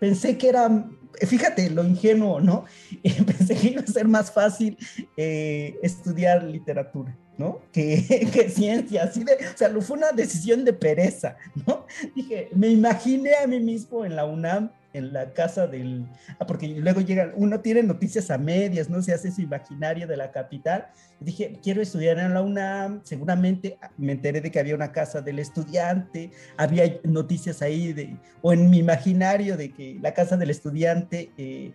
pensé 0.00 0.36
que 0.36 0.48
era, 0.48 0.84
fíjate 1.26 1.70
lo 1.70 1.84
ingenuo, 1.84 2.40
¿no? 2.40 2.64
pensé 3.26 3.54
que 3.54 3.68
iba 3.68 3.82
a 3.82 3.86
ser 3.86 4.08
más 4.08 4.30
fácil 4.30 4.76
estudiar 5.16 6.42
literatura. 6.42 7.16
¿no? 7.40 7.62
Que, 7.72 8.28
que, 8.32 8.50
ciencia, 8.50 9.04
así 9.04 9.24
de, 9.24 9.32
o 9.32 9.56
sea, 9.56 9.70
fue 9.80 9.96
una 9.96 10.12
decisión 10.12 10.62
de 10.62 10.74
pereza, 10.74 11.36
¿no? 11.66 11.86
Dije, 12.14 12.50
me 12.54 12.68
imaginé 12.68 13.34
a 13.42 13.46
mí 13.46 13.58
mismo 13.60 14.04
en 14.04 14.14
la 14.14 14.26
UNAM, 14.26 14.70
en 14.92 15.12
la 15.12 15.32
casa 15.32 15.66
del, 15.66 16.06
ah, 16.38 16.46
porque 16.46 16.68
luego 16.68 17.00
llega, 17.00 17.32
uno 17.36 17.60
tiene 17.60 17.82
noticias 17.82 18.30
a 18.30 18.38
medias, 18.38 18.88
¿no? 18.88 19.02
Se 19.02 19.12
hace 19.12 19.30
su 19.30 19.40
imaginario 19.40 20.06
de 20.06 20.16
la 20.16 20.30
capital. 20.30 20.88
dije, 21.20 21.58
quiero 21.62 21.82
estudiar 21.82 22.18
en 22.18 22.34
la 22.34 22.42
UNAM, 22.42 23.00
seguramente 23.04 23.78
me 23.96 24.12
enteré 24.12 24.40
de 24.40 24.50
que 24.50 24.58
había 24.58 24.74
una 24.74 24.92
casa 24.92 25.20
del 25.20 25.38
estudiante, 25.38 26.30
había 26.56 27.00
noticias 27.04 27.62
ahí 27.62 27.92
de, 27.92 28.16
o 28.42 28.52
en 28.52 28.70
mi 28.70 28.78
imaginario 28.78 29.56
de 29.56 29.70
que 29.70 29.98
la 30.00 30.14
casa 30.14 30.36
del 30.36 30.50
estudiante... 30.50 31.30
Eh, 31.36 31.72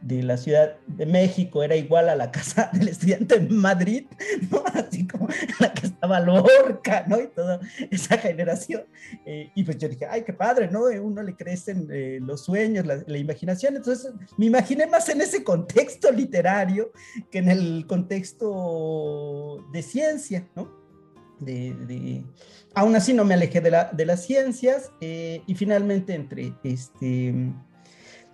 de 0.00 0.22
la 0.22 0.36
Ciudad 0.36 0.76
de 0.86 1.06
México 1.06 1.62
era 1.62 1.74
igual 1.74 2.08
a 2.08 2.16
la 2.16 2.30
casa 2.30 2.70
del 2.72 2.88
estudiante 2.88 3.36
en 3.36 3.54
Madrid, 3.56 4.06
¿no? 4.50 4.62
Así 4.74 5.06
como 5.06 5.28
la 5.58 5.72
que 5.72 5.86
estaba 5.86 6.20
Lorca, 6.20 7.04
¿no? 7.06 7.20
Y 7.20 7.28
toda 7.28 7.60
esa 7.90 8.18
generación. 8.18 8.84
Eh, 9.26 9.50
y 9.54 9.64
pues 9.64 9.78
yo 9.78 9.88
dije, 9.88 10.06
ay, 10.06 10.22
qué 10.22 10.32
padre, 10.32 10.70
¿no? 10.70 10.84
Uno 10.84 11.22
le 11.22 11.34
crecen 11.34 11.88
eh, 11.90 12.18
los 12.22 12.44
sueños, 12.44 12.86
la, 12.86 13.18
imaginación. 13.18 13.76
Entonces 13.76 14.12
me 14.36 14.46
imaginé 14.46 14.86
más 14.86 15.08
en 15.08 15.20
ese 15.20 15.42
contexto 15.42 16.10
literario 16.12 16.92
que 17.30 17.38
en 17.38 17.48
el 17.48 17.86
contexto 17.86 19.66
de 19.72 19.82
ciencia, 19.82 20.48
¿no? 20.54 20.76
De. 21.40 22.24
Aún 22.74 22.94
así 22.96 23.12
no 23.12 23.24
me 23.24 23.34
alejé 23.34 23.60
de, 23.60 23.70
la, 23.70 23.90
de 23.92 24.04
las 24.04 24.24
ciencias 24.24 24.90
eh, 25.00 25.42
y 25.46 25.54
finalmente 25.54 26.14
entre 26.14 26.52
este 26.62 27.52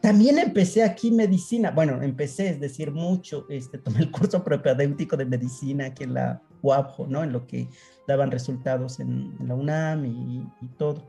también 0.04 0.38
empecé 0.38 0.82
aquí 0.82 1.10
medicina, 1.10 1.70
bueno, 1.70 2.02
empecé, 2.02 2.50
es 2.50 2.60
decir, 2.60 2.92
mucho, 2.92 3.46
este, 3.48 3.78
tomé 3.78 4.00
el 4.00 4.10
curso 4.10 4.44
propedéutico 4.44 5.16
de 5.16 5.24
medicina 5.24 5.86
aquí 5.86 6.04
en 6.04 6.12
la 6.12 6.42
UAPJO, 6.60 7.06
¿no? 7.06 7.24
En 7.24 7.32
lo 7.32 7.46
que 7.46 7.68
daban 8.06 8.30
resultados 8.30 9.00
en, 9.00 9.34
la 9.40 9.54
UNAM 9.54 10.04
y, 10.04 10.46
todo. 10.76 11.08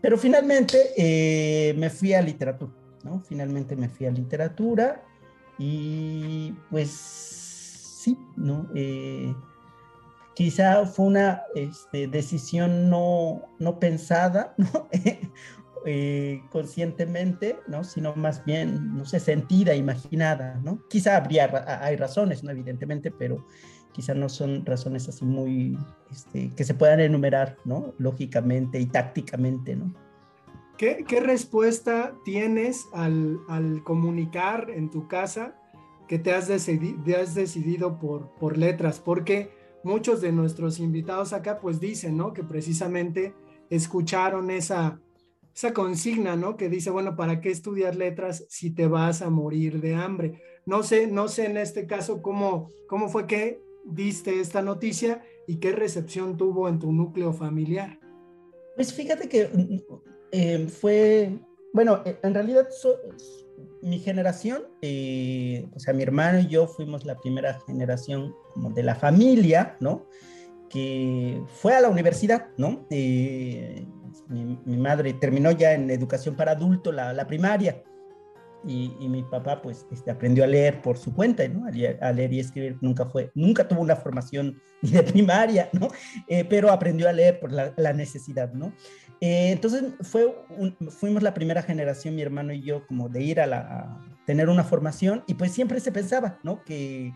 Pero 0.00 0.16
finalmente 0.16 0.78
eh, 0.96 1.74
me 1.76 1.90
fui 1.90 2.14
a 2.14 2.22
literatura, 2.22 2.70
¿no? 3.02 3.24
Finalmente 3.28 3.74
me 3.74 3.88
fui 3.88 4.06
a 4.06 4.12
literatura 4.12 5.02
y 5.58 6.54
pues 6.70 6.90
sí, 6.92 8.16
¿no? 8.36 8.68
Eh, 8.76 9.34
quizá 10.36 10.86
fue 10.86 11.06
una 11.06 11.42
este, 11.56 12.06
decisión 12.06 12.88
no, 12.88 13.42
no 13.58 13.80
pensada, 13.80 14.54
¿no? 14.58 14.88
Eh, 15.84 16.42
conscientemente, 16.50 17.58
¿no? 17.66 17.82
Sino 17.82 18.14
más 18.14 18.44
bien, 18.44 18.96
no 18.96 19.04
sé, 19.04 19.18
sentida, 19.18 19.74
imaginada, 19.74 20.60
¿no? 20.62 20.86
Quizá 20.88 21.16
habría, 21.16 21.50
hay 21.82 21.96
razones, 21.96 22.44
¿no? 22.44 22.52
Evidentemente, 22.52 23.10
pero 23.10 23.44
quizá 23.90 24.14
no 24.14 24.28
son 24.28 24.64
razones 24.64 25.08
así 25.08 25.24
muy, 25.24 25.76
este, 26.10 26.50
que 26.54 26.62
se 26.62 26.74
puedan 26.74 27.00
enumerar, 27.00 27.56
¿no? 27.64 27.94
Lógicamente 27.98 28.78
y 28.78 28.86
tácticamente, 28.86 29.74
¿no? 29.74 29.92
¿Qué, 30.78 31.04
respuesta 31.20 32.14
tienes 32.24 32.86
al, 32.92 33.40
comunicar 33.84 34.70
en 34.70 34.88
tu 34.90 35.08
casa 35.08 35.56
que 36.08 36.18
te 36.18 36.32
has, 36.32 36.46
decidido, 36.48 37.98
por 37.98 38.56
letras? 38.56 39.00
Porque 39.00 39.50
muchos 39.84 40.20
de 40.20 40.32
nuestros 40.32 40.78
invitados 40.78 41.32
acá 41.32 41.58
pues 41.58 41.80
dicen, 41.80 42.16
¿no? 42.16 42.32
Que 42.32 42.44
precisamente 42.44 43.34
escucharon 43.70 44.50
esa, 44.50 45.00
esa 45.54 45.72
consigna, 45.72 46.36
¿no? 46.36 46.56
Que 46.56 46.68
dice, 46.68 46.90
bueno, 46.90 47.16
¿para 47.16 47.40
qué 47.40 47.50
estudiar 47.50 47.96
letras 47.96 48.44
si 48.48 48.70
te 48.70 48.86
vas 48.86 49.22
a 49.22 49.30
morir 49.30 49.80
de 49.80 49.94
hambre? 49.94 50.42
No 50.64 50.82
sé, 50.82 51.06
no 51.06 51.28
sé 51.28 51.46
en 51.46 51.56
este 51.56 51.86
caso 51.86 52.22
cómo, 52.22 52.68
cómo 52.88 53.08
fue 53.08 53.26
que 53.26 53.62
diste 53.84 54.40
esta 54.40 54.62
noticia 54.62 55.22
y 55.46 55.56
qué 55.56 55.72
recepción 55.72 56.36
tuvo 56.36 56.68
en 56.68 56.78
tu 56.78 56.92
núcleo 56.92 57.32
familiar. 57.32 57.98
Pues 58.76 58.92
fíjate 58.92 59.28
que 59.28 59.50
eh, 60.30 60.66
fue, 60.68 61.38
bueno, 61.72 62.00
eh, 62.04 62.18
en 62.22 62.34
realidad 62.34 62.68
mi 63.82 63.98
generación, 63.98 64.62
eh, 64.80 65.68
o 65.74 65.80
sea, 65.80 65.92
mi 65.92 66.02
hermano 66.02 66.40
y 66.40 66.46
yo 66.46 66.66
fuimos 66.66 67.04
la 67.04 67.18
primera 67.18 67.60
generación 67.66 68.34
como 68.54 68.70
de 68.70 68.82
la 68.82 68.94
familia, 68.94 69.76
¿no? 69.80 70.06
Que 70.70 71.42
fue 71.48 71.74
a 71.74 71.80
la 71.80 71.90
universidad, 71.90 72.48
¿no? 72.56 72.86
Mi, 74.28 74.76
madre 74.76 75.12
terminó 75.14 75.50
ya 75.50 75.72
en 75.72 75.90
educación 75.90 76.34
para 76.34 76.52
adulto 76.52 76.92
la, 76.92 77.12
la 77.12 77.26
primaria 77.26 77.82
y, 78.64 78.94
y, 79.00 79.08
mi 79.08 79.22
papá 79.22 79.60
pues 79.60 79.86
este, 79.90 80.10
aprendió 80.10 80.44
a 80.44 80.46
leer 80.46 80.82
por 80.82 80.96
su 80.96 81.12
cuenta, 81.12 81.46
¿no? 81.48 81.66
A 81.66 81.70
leer, 82.12 82.32
y 82.32 82.40
escribir 82.40 82.78
nunca 82.80 83.06
fue, 83.06 83.30
nunca 83.34 83.66
tuvo 83.66 83.80
una 83.80 83.96
formación 83.96 84.60
ni 84.82 84.90
de 84.90 85.02
primaria, 85.02 85.68
¿no? 85.72 85.88
Eh, 86.28 86.44
pero 86.44 86.70
aprendió 86.70 87.08
a 87.08 87.12
leer 87.12 87.40
por 87.40 87.52
la, 87.52 87.72
la 87.76 87.92
necesidad, 87.92 88.52
¿no? 88.52 88.72
Eh, 89.20 89.52
entonces 89.52 89.84
fue 90.00 90.34
fuimos 90.90 91.22
la 91.22 91.34
primera 91.34 91.62
generación, 91.62 92.14
mi 92.14 92.22
hermano 92.22 92.52
y 92.52 92.62
yo, 92.62 92.86
como 92.86 93.08
de 93.08 93.22
ir 93.22 93.40
a, 93.40 93.46
la, 93.46 93.58
a 93.58 94.00
tener 94.26 94.48
una 94.48 94.64
formación 94.64 95.24
y 95.26 95.34
pues 95.34 95.52
siempre 95.52 95.80
se 95.80 95.92
pensaba, 95.92 96.38
¿no? 96.42 96.62
Que 96.64 97.12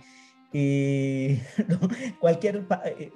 eh, 0.59 1.43
cualquier 2.19 2.67
eh, 2.87 3.11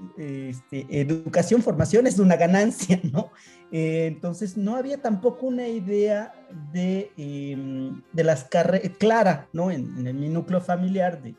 este, 0.50 0.87
educación, 1.00 1.62
formación 1.62 2.06
es 2.06 2.18
una 2.18 2.37
ganancia, 2.37 3.00
¿no? 3.12 3.30
Eh, 3.73 4.06
entonces 4.06 4.59
no 4.59 4.76
había 4.76 5.00
tampoco 5.00 5.47
una 5.47 5.66
idea 5.66 6.35
de, 6.73 7.11
em, 7.16 8.02
de 8.12 8.25
las 8.25 8.44
carreras 8.44 8.92
clara, 8.99 9.49
¿no? 9.54 9.70
En, 9.70 10.06
en, 10.06 10.20
mi 10.20 10.28
núcleo 10.28 10.61
familiar, 10.61 11.23
de, 11.23 11.35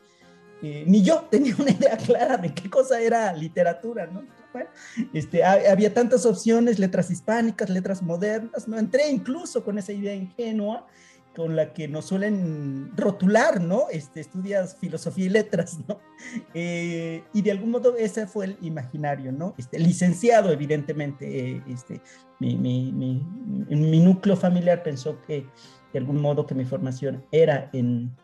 ni 0.86 1.02
yo 1.02 1.20
tenía 1.30 1.54
una 1.56 1.70
idea 1.70 1.96
clara 1.96 2.36
de 2.36 2.52
qué 2.52 2.68
cosa 2.68 3.00
era 3.00 3.32
literatura, 3.32 4.06
¿no? 4.06 4.24
Bueno, 4.52 4.70
este, 5.14 5.44
había 5.44 5.94
tantas 5.94 6.26
opciones, 6.26 6.78
letras 6.78 7.10
hispánicas, 7.10 7.70
letras 7.70 8.02
modernas, 8.02 8.66
¿no? 8.66 8.76
Entré 8.76 9.08
incluso 9.08 9.62
con 9.62 9.78
esa 9.78 9.92
idea 9.92 10.14
ingenua 10.14 10.86
con 11.34 11.56
la 11.56 11.72
que 11.72 11.88
nos 11.88 12.06
suelen 12.06 12.92
rotular, 12.96 13.60
¿no? 13.60 13.86
Este, 13.90 14.20
estudias 14.20 14.76
filosofía 14.76 15.26
y 15.26 15.30
letras, 15.30 15.78
¿no? 15.88 15.98
Eh, 16.54 17.24
y 17.32 17.42
de 17.42 17.50
algún 17.50 17.70
modo 17.70 17.96
ese 17.96 18.28
fue 18.28 18.44
el 18.44 18.56
imaginario, 18.60 19.32
¿no? 19.32 19.54
Este, 19.58 19.78
licenciado, 19.78 20.52
evidentemente, 20.52 21.56
eh, 21.56 21.62
este, 21.68 22.00
mi, 22.38 22.56
mi, 22.56 22.92
mi, 22.92 23.24
mi, 23.68 23.98
núcleo 23.98 24.36
familiar 24.36 24.84
pensó 24.84 25.20
que 25.22 25.44
de 25.92 25.98
algún 25.98 26.20
modo 26.20 26.46
que 26.46 26.54
mi 26.54 26.64
formación 26.64 27.24
era 27.32 27.70
en, 27.72 28.16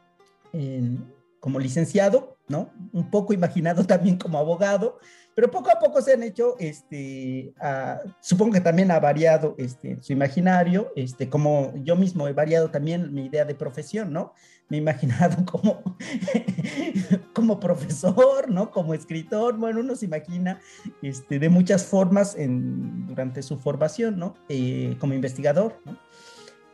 en 0.52 1.12
como 1.40 1.58
licenciado, 1.58 2.36
¿no? 2.46 2.70
Un 2.92 3.10
poco 3.10 3.32
imaginado 3.32 3.84
también 3.86 4.16
como 4.16 4.38
abogado, 4.38 5.00
pero 5.38 5.52
poco 5.52 5.70
a 5.70 5.78
poco 5.78 6.02
se 6.02 6.14
han 6.14 6.24
hecho, 6.24 6.56
este, 6.58 7.54
supongo 8.18 8.54
que 8.54 8.60
también 8.60 8.90
ha 8.90 8.98
variado 8.98 9.54
este, 9.56 9.96
su 10.00 10.12
imaginario, 10.12 10.92
este, 10.96 11.28
como 11.28 11.72
yo 11.76 11.94
mismo 11.94 12.26
he 12.26 12.32
variado 12.32 12.72
también 12.72 13.14
mi 13.14 13.26
idea 13.26 13.44
de 13.44 13.54
profesión, 13.54 14.12
¿no? 14.12 14.32
Me 14.68 14.78
he 14.78 14.80
imaginado 14.80 15.44
como, 15.46 15.96
como 17.32 17.60
profesor, 17.60 18.50
¿no? 18.50 18.72
Como 18.72 18.94
escritor, 18.94 19.56
bueno, 19.56 19.78
uno 19.78 19.94
se 19.94 20.06
imagina 20.06 20.58
este, 21.02 21.38
de 21.38 21.48
muchas 21.48 21.84
formas 21.86 22.34
en, 22.36 23.06
durante 23.06 23.40
su 23.44 23.58
formación, 23.58 24.18
¿no? 24.18 24.34
Eh, 24.48 24.96
como 24.98 25.14
investigador, 25.14 25.80
¿no? 25.84 25.96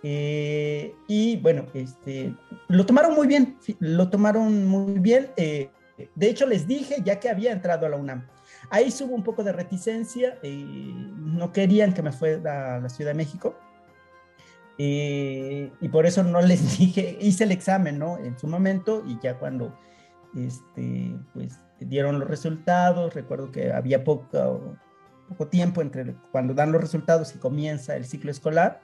Eh, 0.02 0.94
y 1.06 1.36
bueno, 1.36 1.66
este, 1.74 2.34
lo 2.68 2.86
tomaron 2.86 3.14
muy 3.14 3.26
bien, 3.26 3.58
lo 3.78 4.08
tomaron 4.08 4.66
muy 4.66 5.00
bien. 5.00 5.28
Eh, 5.36 5.68
de 6.14 6.30
hecho, 6.30 6.46
les 6.46 6.66
dije 6.66 7.02
ya 7.04 7.20
que 7.20 7.28
había 7.28 7.52
entrado 7.52 7.84
a 7.84 7.90
la 7.90 7.96
UNAM 7.98 8.26
Ahí 8.74 8.92
hubo 9.02 9.14
un 9.14 9.22
poco 9.22 9.44
de 9.44 9.52
reticencia, 9.52 10.36
y 10.42 10.92
no 11.16 11.52
querían 11.52 11.94
que 11.94 12.02
me 12.02 12.10
fuera 12.10 12.74
a 12.74 12.80
la 12.80 12.88
Ciudad 12.88 13.12
de 13.12 13.14
México. 13.14 13.54
y 14.76 15.88
por 15.92 16.06
eso 16.06 16.24
no 16.24 16.40
les 16.40 16.60
dije, 16.78 17.16
hice 17.20 17.44
el 17.44 17.52
examen, 17.52 18.00
¿no? 18.00 18.18
En 18.18 18.36
su 18.36 18.48
momento 18.48 19.04
y 19.06 19.16
ya 19.22 19.38
cuando, 19.38 19.78
este, 20.34 21.16
pues, 21.32 21.56
dieron 21.78 22.18
los 22.18 22.28
resultados, 22.28 23.14
recuerdo 23.14 23.52
que 23.52 23.72
había 23.72 24.02
poco, 24.02 24.76
poco 25.28 25.46
tiempo 25.46 25.80
entre 25.80 26.16
cuando 26.32 26.52
dan 26.52 26.72
los 26.72 26.80
resultados 26.80 27.32
y 27.36 27.38
comienza 27.38 27.94
el 27.94 28.04
ciclo 28.04 28.32
escolar, 28.32 28.80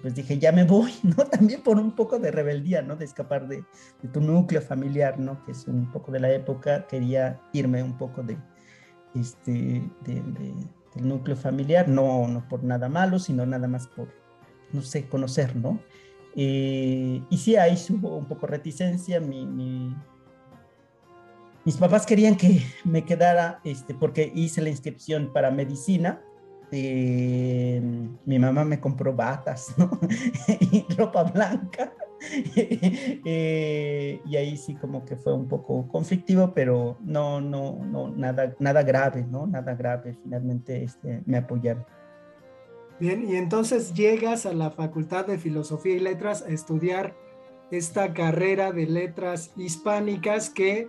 pues 0.00 0.14
dije, 0.14 0.38
ya 0.38 0.52
me 0.52 0.64
voy, 0.64 0.94
¿no? 1.02 1.26
También 1.26 1.62
por 1.62 1.76
un 1.76 1.94
poco 1.94 2.18
de 2.18 2.30
rebeldía, 2.30 2.80
¿no? 2.80 2.96
De 2.96 3.04
escapar 3.04 3.46
de, 3.46 3.62
de 4.00 4.08
tu 4.08 4.22
núcleo 4.22 4.62
familiar, 4.62 5.20
¿no? 5.20 5.44
Que 5.44 5.52
es 5.52 5.68
un 5.68 5.92
poco 5.92 6.12
de 6.12 6.20
la 6.20 6.32
época, 6.32 6.86
quería 6.86 7.38
irme 7.52 7.82
un 7.82 7.98
poco 7.98 8.22
de, 8.22 8.38
este, 9.14 9.82
del 10.04 10.54
núcleo 10.96 11.36
familiar, 11.36 11.88
no, 11.88 12.26
no 12.28 12.48
por 12.48 12.64
nada 12.64 12.88
malo, 12.88 13.18
sino 13.18 13.46
nada 13.46 13.68
más 13.68 13.86
por, 13.86 14.08
no 14.72 14.82
sé, 14.82 15.08
conocer, 15.08 15.56
¿no? 15.56 15.80
Eh, 16.36 17.22
y 17.30 17.38
sí, 17.38 17.56
ahí 17.56 17.76
hubo 17.90 18.16
un 18.16 18.26
poco 18.26 18.46
reticencia, 18.46 19.20
mi, 19.20 19.46
mis 21.64 21.76
papás 21.76 22.06
querían 22.06 22.36
que 22.36 22.62
me 22.84 23.04
quedara, 23.04 23.60
este, 23.64 23.94
porque 23.94 24.30
hice 24.34 24.62
la 24.62 24.68
inscripción 24.68 25.32
para 25.32 25.50
medicina, 25.50 26.22
eh, 26.70 27.80
mi 28.24 28.38
mamá 28.38 28.64
me 28.64 28.78
compró 28.78 29.14
batas, 29.14 29.74
¿no? 29.76 29.98
y 30.60 30.86
ropa 30.94 31.24
blanca. 31.24 31.92
Eh, 33.30 34.20
y 34.24 34.36
ahí 34.36 34.56
sí 34.56 34.74
como 34.74 35.04
que 35.04 35.16
fue 35.16 35.34
un 35.34 35.48
poco 35.48 35.86
conflictivo, 35.88 36.52
pero 36.54 36.96
no, 37.00 37.40
no, 37.40 37.84
no, 37.84 38.08
nada, 38.08 38.54
nada 38.58 38.82
grave, 38.82 39.26
¿no? 39.28 39.46
Nada 39.46 39.74
grave, 39.74 40.16
finalmente 40.22 40.82
este, 40.82 41.22
me 41.26 41.38
apoyaron. 41.38 41.84
Bien, 43.00 43.28
y 43.28 43.36
entonces 43.36 43.94
llegas 43.94 44.46
a 44.46 44.52
la 44.52 44.70
Facultad 44.70 45.26
de 45.26 45.38
Filosofía 45.38 45.94
y 45.94 46.00
Letras 46.00 46.42
a 46.42 46.48
estudiar 46.48 47.14
esta 47.70 48.12
carrera 48.12 48.72
de 48.72 48.86
letras 48.86 49.52
hispánicas 49.56 50.50
que, 50.50 50.88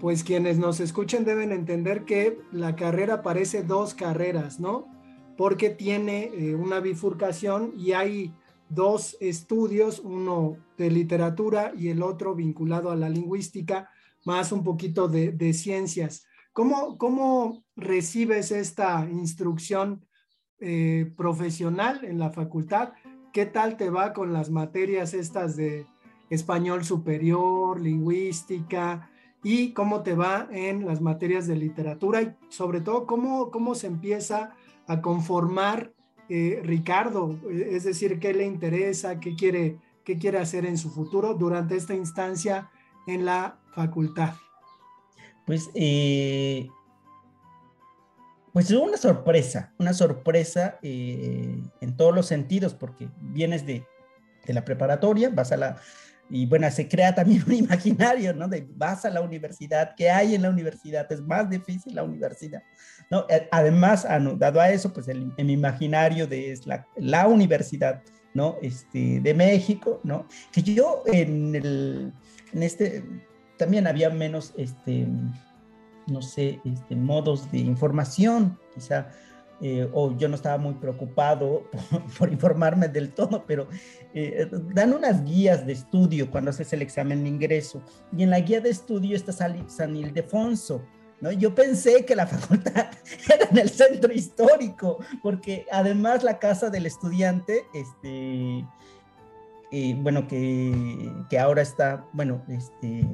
pues 0.00 0.24
quienes 0.24 0.58
nos 0.58 0.80
escuchen 0.80 1.24
deben 1.24 1.52
entender 1.52 2.04
que 2.04 2.38
la 2.52 2.76
carrera 2.76 3.22
parece 3.22 3.62
dos 3.62 3.94
carreras, 3.94 4.60
¿no? 4.60 4.86
Porque 5.36 5.70
tiene 5.70 6.30
eh, 6.34 6.54
una 6.54 6.80
bifurcación 6.80 7.72
y 7.76 7.92
hay 7.92 8.32
dos 8.68 9.16
estudios, 9.20 10.00
uno 10.00 10.56
de 10.76 10.90
literatura 10.90 11.72
y 11.76 11.88
el 11.88 12.02
otro 12.02 12.34
vinculado 12.34 12.90
a 12.90 12.96
la 12.96 13.08
lingüística, 13.08 13.90
más 14.24 14.52
un 14.52 14.62
poquito 14.62 15.08
de, 15.08 15.52
ciencias. 15.54 16.26
¿Cómo, 16.52 16.98
¿Cómo, 16.98 17.64
recibes 17.76 18.50
esta 18.50 19.08
instrucción 19.10 20.04
eh, 20.58 21.12
profesional 21.16 22.04
en 22.04 22.18
la 22.18 22.30
facultad? 22.30 22.92
¿Qué 23.32 23.46
tal 23.46 23.76
te 23.76 23.90
va 23.90 24.12
con 24.12 24.32
las 24.32 24.50
materias 24.50 25.14
estas 25.14 25.56
de 25.56 25.86
español 26.30 26.84
superior, 26.84 27.80
lingüística? 27.80 29.10
¿Y 29.42 29.72
cómo 29.72 30.02
te 30.02 30.14
va 30.14 30.48
en 30.50 30.84
las 30.84 31.00
materias 31.00 31.46
de 31.46 31.56
literatura? 31.56 32.22
Y 32.22 32.34
sobre 32.48 32.80
todo, 32.80 33.06
¿cómo, 33.06 33.50
cómo 33.50 33.74
se 33.74 33.86
empieza 33.86 34.54
a 34.88 35.00
conformar 35.00 35.94
eh, 36.28 36.60
Ricardo, 36.62 37.38
eh, 37.50 37.70
es 37.72 37.84
decir, 37.84 38.18
qué 38.20 38.34
le 38.34 38.44
interesa, 38.44 39.18
qué 39.18 39.34
quiere, 39.34 39.78
qué 40.04 40.18
quiere 40.18 40.38
hacer 40.38 40.66
en 40.66 40.76
su 40.76 40.90
futuro 40.90 41.34
durante 41.34 41.76
esta 41.76 41.94
instancia 41.94 42.70
en 43.06 43.24
la 43.24 43.58
facultad. 43.74 44.34
Pues, 45.46 45.70
eh, 45.74 46.68
pues 48.52 48.70
es 48.70 48.76
una 48.76 48.98
sorpresa, 48.98 49.72
una 49.78 49.94
sorpresa 49.94 50.78
en 50.82 51.96
todos 51.96 52.14
los 52.14 52.26
sentidos, 52.26 52.74
porque 52.74 53.08
vienes 53.20 53.64
de, 53.64 53.86
de, 54.44 54.52
la 54.52 54.64
preparatoria, 54.64 55.30
vas 55.30 55.52
a 55.52 55.56
la, 55.56 55.80
y 56.30 56.46
bueno, 56.46 56.70
se 56.70 56.88
crea 56.88 57.14
también 57.14 57.42
un 57.46 57.54
imaginario, 57.54 58.34
¿no? 58.34 58.48
De 58.48 58.66
vas 58.76 59.04
a 59.04 59.10
la 59.10 59.20
universidad, 59.20 59.94
¿qué 59.96 60.10
hay 60.10 60.34
en 60.34 60.42
la 60.42 60.50
universidad? 60.50 61.10
Es 61.10 61.20
más 61.20 61.48
difícil 61.48 61.94
la 61.94 62.02
universidad, 62.02 62.62
¿no? 63.10 63.26
Además, 63.50 64.06
dado 64.36 64.60
a 64.60 64.70
eso, 64.70 64.92
pues 64.92 65.08
el, 65.08 65.32
imaginario 65.38 66.26
de 66.26 66.58
la, 66.66 66.86
la, 66.96 67.26
universidad, 67.26 68.02
¿no? 68.34 68.56
Este, 68.62 69.20
de 69.20 69.34
México, 69.34 70.00
¿no? 70.04 70.26
Que 70.52 70.62
yo 70.62 71.02
en, 71.06 71.54
el, 71.54 72.12
en 72.52 72.62
este, 72.62 73.04
también 73.56 73.86
había 73.86 74.10
menos, 74.10 74.52
este, 74.56 75.06
no 76.06 76.22
sé, 76.22 76.60
este, 76.64 76.96
modos 76.96 77.50
de 77.50 77.58
información, 77.58 78.58
quizá 78.74 79.08
eh, 79.60 79.88
o 79.92 80.16
yo 80.16 80.28
no 80.28 80.36
estaba 80.36 80.56
muy 80.56 80.74
preocupado 80.74 81.68
por, 82.18 82.32
informarme 82.32 82.88
del 82.88 83.12
todo, 83.12 83.44
pero 83.46 83.68
eh, 84.14 84.48
dan 84.72 84.92
unas 84.92 85.24
guías 85.24 85.66
de 85.66 85.72
estudio 85.72 86.30
cuando 86.30 86.50
haces 86.50 86.72
el 86.72 86.82
examen 86.82 87.24
de 87.24 87.28
ingreso. 87.28 87.82
Y 88.16 88.22
en 88.22 88.30
la 88.30 88.40
guía 88.40 88.60
de 88.60 88.70
estudio 88.70 89.16
está 89.16 89.32
San 89.32 89.96
Ildefonso. 89.96 90.82
¿no? 91.20 91.32
Yo 91.32 91.54
pensé 91.54 92.04
que 92.04 92.14
la 92.14 92.26
facultad 92.28 92.86
era 93.32 93.48
en 93.50 93.58
el 93.58 93.68
centro 93.68 94.12
histórico, 94.12 94.98
porque 95.22 95.66
además 95.72 96.22
la 96.22 96.38
casa 96.38 96.70
del 96.70 96.86
estudiante, 96.86 97.64
este, 97.74 98.64
eh, 99.72 99.96
bueno, 99.98 100.28
que, 100.28 101.12
que, 101.28 101.38
ahora 101.38 101.62
está, 101.62 102.06
bueno, 102.12 102.44
este, 102.48 103.06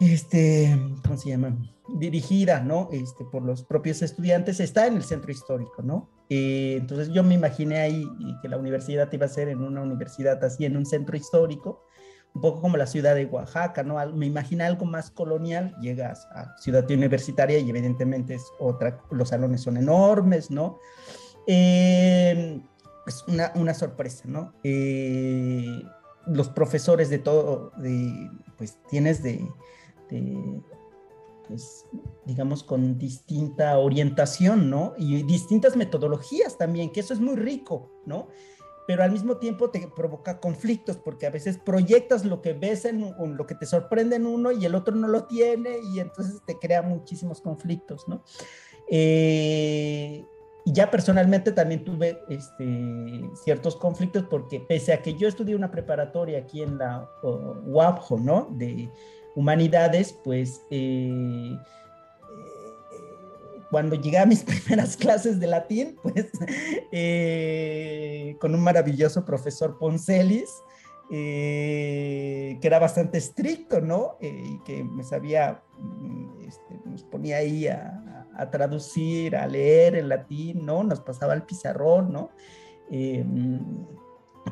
este, 0.00 0.78
¿cómo 1.02 1.16
se 1.16 1.28
llama? 1.28 1.54
Dirigida, 1.88 2.60
¿no? 2.60 2.88
Este, 2.92 3.24
por 3.24 3.42
los 3.42 3.62
propios 3.62 4.02
estudiantes, 4.02 4.60
está 4.60 4.86
en 4.86 4.96
el 4.96 5.04
centro 5.04 5.32
histórico, 5.32 5.82
¿no? 5.82 6.10
Eh, 6.28 6.76
entonces 6.78 7.08
yo 7.08 7.22
me 7.22 7.34
imaginé 7.34 7.78
ahí 7.78 8.04
que 8.42 8.48
la 8.48 8.58
universidad 8.58 9.10
iba 9.12 9.26
a 9.26 9.28
ser 9.28 9.48
en 9.48 9.62
una 9.62 9.82
universidad 9.82 10.42
así, 10.44 10.64
en 10.64 10.76
un 10.76 10.84
centro 10.84 11.16
histórico, 11.16 11.82
un 12.34 12.42
poco 12.42 12.60
como 12.60 12.76
la 12.76 12.86
ciudad 12.86 13.14
de 13.14 13.24
Oaxaca, 13.26 13.82
¿no? 13.82 13.96
Me 14.12 14.26
imaginé 14.26 14.64
algo 14.64 14.84
más 14.84 15.10
colonial, 15.10 15.74
llegas 15.80 16.26
a 16.32 16.56
ciudad 16.58 16.88
universitaria 16.90 17.58
y 17.58 17.70
evidentemente 17.70 18.34
es 18.34 18.44
otra, 18.58 19.00
los 19.10 19.30
salones 19.30 19.62
son 19.62 19.78
enormes, 19.78 20.50
¿no? 20.50 20.78
Eh, 21.46 22.60
es 23.06 23.24
una, 23.26 23.52
una, 23.54 23.72
sorpresa, 23.72 24.24
¿no? 24.26 24.52
Eh, 24.62 25.82
los 26.26 26.50
profesores 26.50 27.08
de 27.08 27.18
todo, 27.18 27.72
pues 28.58 28.78
tienes 28.90 29.22
de 29.22 29.48
pues, 31.48 31.86
digamos, 32.26 32.62
con 32.62 32.98
distinta 32.98 33.78
orientación, 33.78 34.70
¿no? 34.70 34.94
Y 34.98 35.22
distintas 35.22 35.76
metodologías 35.76 36.58
también, 36.58 36.92
que 36.92 37.00
eso 37.00 37.14
es 37.14 37.20
muy 37.20 37.36
rico, 37.36 37.90
¿no? 38.06 38.28
Pero 38.86 39.02
al 39.02 39.10
mismo 39.10 39.38
tiempo 39.38 39.70
te 39.70 39.86
provoca 39.88 40.38
conflictos, 40.38 40.96
porque 40.98 41.26
a 41.26 41.30
veces 41.30 41.58
proyectas 41.58 42.24
lo 42.24 42.40
que 42.40 42.52
ves 42.52 42.84
en 42.84 43.14
lo 43.18 43.46
que 43.46 43.54
te 43.54 43.66
sorprende 43.66 44.16
en 44.16 44.26
uno 44.26 44.52
y 44.52 44.64
el 44.64 44.74
otro 44.74 44.94
no 44.94 45.08
lo 45.08 45.24
tiene, 45.24 45.78
y 45.92 46.00
entonces 46.00 46.40
te 46.46 46.58
crea 46.58 46.82
muchísimos 46.82 47.40
conflictos, 47.40 48.06
¿no? 48.06 48.22
Eh, 48.90 50.24
y 50.64 50.72
ya 50.72 50.90
personalmente 50.90 51.52
también 51.52 51.82
tuve 51.82 52.18
este, 52.28 53.30
ciertos 53.42 53.74
conflictos 53.76 54.24
porque 54.24 54.60
pese 54.60 54.92
a 54.92 55.00
que 55.00 55.14
yo 55.14 55.26
estudié 55.26 55.56
una 55.56 55.70
preparatoria 55.70 56.40
aquí 56.40 56.62
en 56.62 56.76
la 56.76 57.08
UAPJO, 57.22 58.18
¿no? 58.18 58.48
De, 58.52 58.90
humanidades, 59.34 60.12
pues 60.24 60.62
eh, 60.70 61.10
eh, 61.52 61.58
cuando 63.70 63.96
llegué 63.96 64.18
a 64.18 64.26
mis 64.26 64.42
primeras 64.66 64.96
clases 64.96 65.40
de 65.40 65.46
latín, 65.46 65.96
pues 66.02 66.30
eh, 66.92 68.36
con 68.40 68.54
un 68.54 68.60
maravilloso 68.60 69.24
profesor 69.24 69.78
Poncelis, 69.78 70.50
que 71.10 72.58
era 72.60 72.78
bastante 72.78 73.16
estricto, 73.16 73.80
¿no? 73.80 74.18
y 74.20 74.58
que 74.64 74.84
me 74.84 75.02
sabía, 75.02 75.62
mm, 75.78 76.46
este, 76.46 76.78
nos 76.84 77.02
ponía 77.04 77.38
ahí 77.38 77.66
a, 77.66 78.04
traducir, 78.52 79.34
a 79.34 79.46
leer 79.48 79.96
en 79.96 80.08
latín, 80.08 80.64
¿no? 80.64 80.84
Nos 80.84 81.00
pasaba 81.00 81.34
el 81.34 81.42
pizarrón, 81.42 82.12
¿no? 82.12 82.30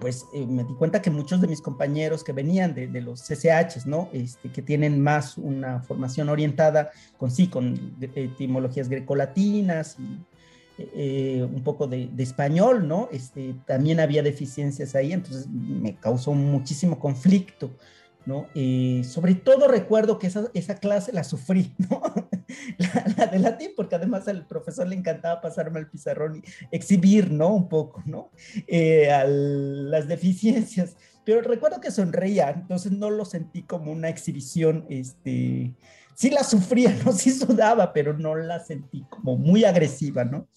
Pues 0.01 0.27
eh, 0.35 0.47
me 0.47 0.65
di 0.65 0.75
cuenta 0.75 1.03
que 1.03 1.11
muchos 1.11 1.41
de 1.41 1.49
mis 1.49 1.61
compañeros 1.61 2.25
que 2.25 2.33
venían 2.33 2.75
de, 2.75 2.89
los 3.01 3.23
CCHs, 3.23 3.87
¿no? 3.87 4.09
Este, 4.13 4.51
que 4.51 4.63
tienen 4.63 5.01
más 5.01 5.39
una 5.39 5.81
formación 5.81 6.29
orientada 6.29 6.91
con 7.17 7.31
sí, 7.31 7.49
con 7.49 7.97
etimologías 8.15 8.89
grecolatinas 8.89 9.97
y 9.99 10.19
eh, 10.79 11.43
un 11.43 11.63
poco 11.63 11.87
de, 11.87 12.11
español, 12.19 12.87
¿no? 12.87 13.09
Este, 13.11 13.55
también 13.67 13.99
había 13.99 14.23
deficiencias 14.23 14.95
ahí, 14.95 15.13
entonces 15.13 15.49
me 15.49 15.97
causó 15.97 16.33
muchísimo 16.33 16.99
conflicto, 16.99 17.71
¿no? 18.27 18.49
Eh, 18.55 19.03
sobre 19.05 19.35
todo 19.37 19.69
recuerdo 19.69 20.19
que 20.19 20.27
esa, 20.27 20.75
clase 20.77 21.12
la 21.12 21.25
sufrí, 21.25 21.73
¿no? 21.91 22.03
la, 23.17 23.27
de 23.27 23.39
latín, 23.39 23.71
porque 23.77 23.95
además 23.95 24.29
al 24.29 24.47
profesor 24.47 24.87
le 24.89 24.97
encantaba 24.97 25.41
pasarme 25.41 25.79
al 25.79 25.89
pizarrón 25.89 26.43
y 26.43 26.77
exhibir, 26.77 27.31
¿no? 27.31 27.55
Un 27.55 27.69
poco, 27.69 28.03
¿no? 28.05 28.31
Eh, 28.67 29.09
las 29.27 30.09
deficiencias. 30.09 30.97
Pero 31.25 31.41
recuerdo 31.41 31.81
que 31.81 31.91
sonreía, 31.91 32.51
entonces 32.51 32.93
no 32.93 33.11
lo 33.11 33.25
sentí 33.25 33.62
como 33.62 33.91
una 33.91 34.09
exhibición, 34.09 34.87
este, 34.91 35.75
sí 36.15 36.31
la 36.31 36.45
sufría, 36.45 36.97
¿no? 37.05 37.12
Sí 37.12 37.31
sudaba, 37.31 37.93
pero 37.93 38.12
no 38.12 38.35
la 38.35 38.61
sentí 38.61 39.05
como 39.09 39.37
muy 39.37 39.65
agresiva, 39.65 40.25
¿no? 40.25 40.49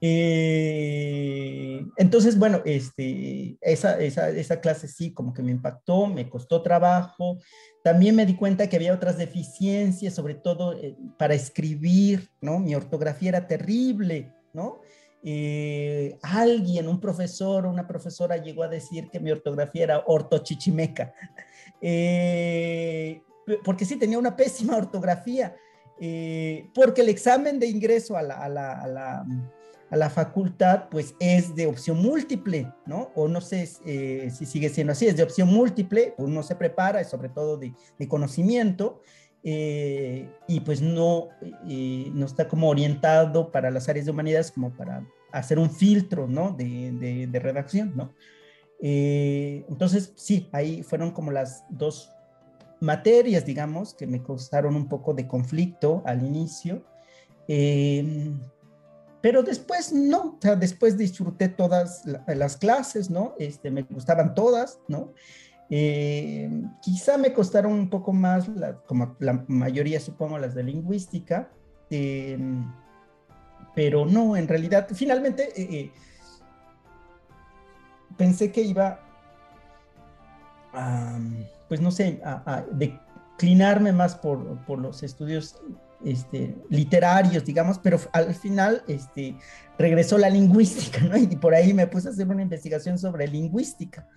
Eh, 0.00 1.84
entonces, 1.96 2.38
bueno, 2.38 2.60
este, 2.64 3.56
esa, 3.60 3.98
esa, 4.00 4.28
esa, 4.30 4.60
clase 4.60 4.88
sí, 4.88 5.12
como 5.12 5.32
que 5.32 5.42
me 5.42 5.52
impactó, 5.52 6.06
me 6.06 6.28
costó 6.28 6.62
trabajo. 6.62 7.38
También 7.82 8.14
me 8.14 8.26
di 8.26 8.36
cuenta 8.36 8.68
que 8.68 8.76
había 8.76 8.94
otras 8.94 9.16
deficiencias, 9.16 10.14
sobre 10.14 10.34
todo 10.34 10.74
eh, 10.74 10.96
para 11.18 11.34
escribir, 11.34 12.28
¿no? 12.40 12.58
Mi 12.58 12.74
ortografía 12.74 13.30
era 13.30 13.46
terrible, 13.46 14.34
¿no? 14.52 14.80
Eh, 15.22 16.18
alguien, 16.22 16.88
un 16.88 17.00
profesor 17.00 17.66
o 17.66 17.70
una 17.70 17.86
profesora 17.86 18.36
llegó 18.36 18.62
a 18.62 18.68
decir 18.68 19.08
que 19.10 19.18
mi 19.18 19.30
ortografía 19.30 19.84
era 19.84 20.04
ortochichimeca, 20.06 21.14
porque 23.64 23.84
sí 23.84 23.96
tenía 23.96 24.18
una 24.18 24.36
pésima 24.36 24.76
ortografía, 24.78 25.56
porque 26.74 27.00
el 27.00 27.08
examen 27.08 27.58
de 27.58 27.66
ingreso 27.66 28.16
a 28.16 28.22
la, 28.22 28.34
a 28.36 28.48
la, 28.48 28.72
a 28.82 28.86
la 28.86 29.24
a 29.90 29.96
la 29.96 30.10
facultad, 30.10 30.88
pues 30.90 31.14
es 31.20 31.54
de 31.54 31.66
opción 31.66 32.02
múltiple, 32.02 32.72
¿no? 32.86 33.10
O 33.14 33.28
no 33.28 33.40
sé 33.40 33.68
eh, 33.84 34.30
si 34.36 34.46
sigue 34.46 34.68
siendo 34.68 34.92
así, 34.92 35.06
es 35.06 35.16
de 35.16 35.22
opción 35.22 35.48
múltiple, 35.48 36.14
uno 36.18 36.42
se 36.42 36.56
prepara, 36.56 37.02
sobre 37.04 37.28
todo 37.28 37.56
de, 37.56 37.72
conocimiento, 38.08 39.00
eh, 39.44 40.28
y 40.48 40.60
pues 40.60 40.82
no, 40.82 41.28
eh, 41.68 42.10
no 42.12 42.26
está 42.26 42.48
como 42.48 42.68
orientado 42.68 43.52
para 43.52 43.70
las 43.70 43.88
áreas 43.88 44.06
de 44.06 44.12
humanidades 44.12 44.50
como 44.50 44.72
para 44.74 45.06
hacer 45.32 45.58
un 45.58 45.70
filtro, 45.70 46.26
¿no? 46.26 46.50
De, 46.50 47.26
de 47.30 47.38
redacción, 47.38 47.92
¿no? 47.96 48.14
entonces, 48.78 50.12
sí, 50.16 50.50
ahí 50.52 50.82
fueron 50.82 51.10
como 51.10 51.30
las 51.30 51.64
dos 51.70 52.12
materias, 52.78 53.46
digamos, 53.46 53.94
que 53.94 54.06
me 54.06 54.22
causaron 54.22 54.76
un 54.76 54.86
poco 54.86 55.14
de 55.14 55.26
conflicto 55.26 56.02
al 56.04 56.22
inicio. 56.22 56.84
Pero 59.26 59.42
después 59.42 59.92
no, 59.92 60.18
o 60.18 60.38
sea, 60.40 60.54
después 60.54 60.96
disfruté 60.96 61.48
todas 61.48 62.04
las 62.28 62.56
clases, 62.56 63.10
¿no? 63.10 63.34
Este, 63.40 63.72
me 63.72 63.82
gustaban 63.82 64.36
todas, 64.36 64.78
¿no? 64.86 65.14
Eh, 65.68 66.48
quizá 66.80 67.18
me 67.18 67.32
costaron 67.32 67.72
un 67.72 67.90
poco 67.90 68.12
más, 68.12 68.48
como 68.86 69.16
la 69.18 69.44
mayoría 69.48 69.98
supongo, 69.98 70.38
las 70.38 70.54
de 70.54 70.62
lingüística, 70.62 71.50
eh, 71.90 72.38
pero 73.74 74.06
no, 74.06 74.36
en 74.36 74.46
realidad, 74.46 74.86
finalmente 74.94 75.48
eh, 75.60 75.90
pensé 78.16 78.52
que 78.52 78.62
iba 78.62 79.00
a, 80.72 81.18
pues 81.66 81.80
no 81.80 81.90
sé, 81.90 82.20
a, 82.24 82.64
declinarme 82.70 83.90
más 83.90 84.14
por, 84.14 84.64
por 84.66 84.78
los 84.78 85.02
estudios 85.02 85.56
este, 86.04 86.54
literarios, 86.68 87.44
digamos, 87.44 87.78
pero 87.78 87.98
al 88.12 88.34
final 88.34 88.82
este, 88.88 89.36
regresó 89.78 90.18
la 90.18 90.30
lingüística, 90.30 91.00
¿no? 91.00 91.16
Y 91.16 91.26
por 91.36 91.54
ahí 91.54 91.72
me 91.72 91.86
puse 91.86 92.08
a 92.08 92.10
hacer 92.10 92.26
una 92.28 92.42
investigación 92.42 92.98
sobre 92.98 93.28
lingüística, 93.28 94.08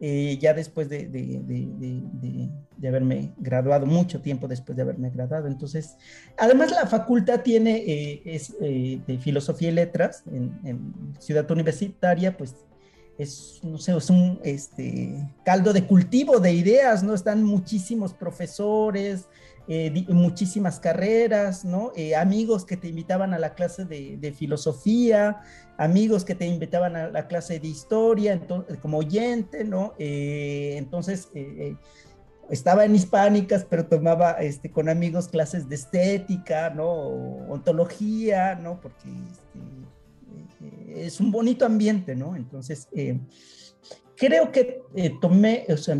eh, 0.00 0.38
ya 0.40 0.54
después 0.54 0.88
de, 0.88 1.08
de, 1.08 2.88
haberme 2.88 3.32
graduado, 3.38 3.84
mucho 3.84 4.20
tiempo 4.20 4.46
después 4.46 4.76
de 4.76 4.82
haberme 4.82 5.10
graduado. 5.10 5.48
Entonces, 5.48 5.96
además 6.36 6.70
la 6.70 6.86
facultad 6.86 7.40
tiene, 7.40 7.78
eh, 7.78 8.22
es 8.24 8.54
eh, 8.60 9.00
de 9.04 9.18
filosofía 9.18 9.70
y 9.70 9.72
letras 9.72 10.22
en, 10.26 10.82
Ciudad 11.18 11.50
Universitaria, 11.50 12.36
pues 12.36 12.54
es, 13.18 13.58
no 13.64 13.78
sé, 13.78 13.96
es 13.96 14.08
un 14.08 14.38
este, 14.44 15.28
caldo 15.44 15.72
de 15.72 15.84
cultivo 15.84 16.38
de 16.38 16.52
ideas, 16.52 17.02
¿no? 17.02 17.12
Están 17.12 17.42
muchísimos 17.42 18.14
profesores, 18.14 19.26
eh, 19.70 20.06
muchísimas 20.08 20.80
carreras, 20.80 21.62
¿no? 21.62 21.92
Eh, 21.94 22.16
amigos 22.16 22.64
que 22.64 22.78
te 22.78 22.88
invitaban 22.88 23.34
a 23.34 23.38
la 23.38 23.54
clase 23.54 23.84
de, 23.84 24.32
filosofía, 24.32 25.42
amigos 25.76 26.24
que 26.24 26.34
te 26.34 26.46
invitaban 26.46 26.96
a 26.96 27.10
la 27.10 27.26
clase 27.28 27.60
de 27.60 27.68
historia, 27.68 28.40
como 28.80 28.96
oyente, 28.96 29.64
¿no? 29.64 29.92
Eh, 29.98 30.76
entonces, 30.78 31.28
estaba 32.48 32.86
en 32.86 32.94
hispánicas, 32.94 33.66
pero 33.68 33.84
tomaba 33.84 34.32
este, 34.40 34.70
con 34.70 34.88
amigos 34.88 35.28
clases 35.28 35.68
de 35.68 35.74
estética, 35.74 36.70
¿no? 36.70 36.90
ontología, 37.50 38.54
¿no? 38.54 38.80
Porque 38.80 39.10
este, 40.40 41.04
es 41.04 41.20
un 41.20 41.30
bonito 41.30 41.66
ambiente, 41.66 42.16
¿no? 42.16 42.36
Entonces, 42.36 42.88
creo 44.16 44.50
que 44.50 44.80
tomé, 45.20 45.66
o 45.68 45.76
sea, 45.76 45.98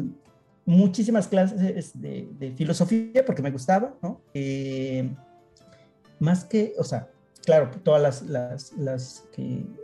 muchísimas 0.68 1.28
clases 1.28 1.98
de, 1.98 2.52
filosofía 2.54 3.24
porque 3.24 3.40
me 3.40 3.50
gustaba, 3.50 3.94
¿no? 4.02 4.20
Eh, 4.35 5.11
más 6.20 6.44
que, 6.44 6.74
o 6.78 6.85
sea, 6.85 7.09
claro, 7.42 7.70
todas 7.83 8.22
las, 8.22 8.72
las, 8.72 9.24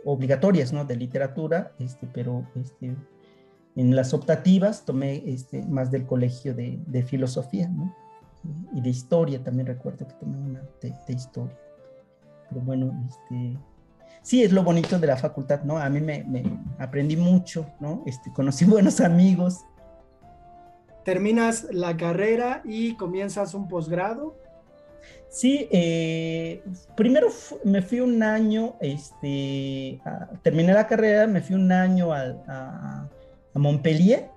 obligatorias, 0.03 0.71
¿no? 0.71 0.85
De 0.85 0.95
literatura, 0.95 1.71
este, 1.79 2.07
pero 2.13 2.47
este, 2.53 2.95
en 3.75 3.95
las 3.95 4.13
optativas 4.13 4.85
tomé 4.85 5.23
este, 5.25 5.63
más 5.63 5.89
del 5.89 6.05
colegio 6.05 6.53
de, 6.53 6.79
de 6.85 7.01
filosofía, 7.01 7.67
¿no? 7.67 7.95
Y 8.75 8.81
de 8.81 8.89
historia 8.89 9.43
también 9.43 9.65
recuerdo 9.65 10.07
que 10.07 10.13
tomé 10.13 10.37
una 10.37 10.61
de, 10.83 10.93
de 11.07 11.13
historia. 11.13 11.57
Pero 12.47 12.61
bueno, 12.61 12.93
este, 13.07 13.57
sí 14.21 14.43
es 14.43 14.51
lo 14.51 14.63
bonito 14.63 14.99
de 14.99 15.07
la 15.07 15.17
facultad, 15.17 15.63
¿no? 15.63 15.79
A 15.79 15.89
mí 15.89 15.99
me, 15.99 16.23
me 16.25 16.43
aprendí 16.77 17.17
mucho, 17.17 17.65
¿no? 17.79 18.03
Este, 18.05 18.31
conocí 18.31 18.65
buenos 18.65 19.01
amigos, 19.01 19.65
terminas 21.05 21.67
la 21.71 21.95
carrera 21.95 22.61
y 22.65 22.95
comienzas 22.95 23.53
un 23.53 23.69
posgrado. 23.69 24.35
Sí, 25.29 25.67
eh, 25.71 26.63
primero 26.97 27.27
me 27.63 27.81
fui 27.81 27.99
un 27.99 28.23
año, 28.23 28.75
este, 28.81 30.01
terminé 30.41 30.73
la 30.73 30.87
carrera, 30.87 31.27
me 31.27 31.41
fui 31.41 31.55
un 31.55 31.71
año 31.71 32.11
a, 32.11 33.07
Montpellier 33.53 34.29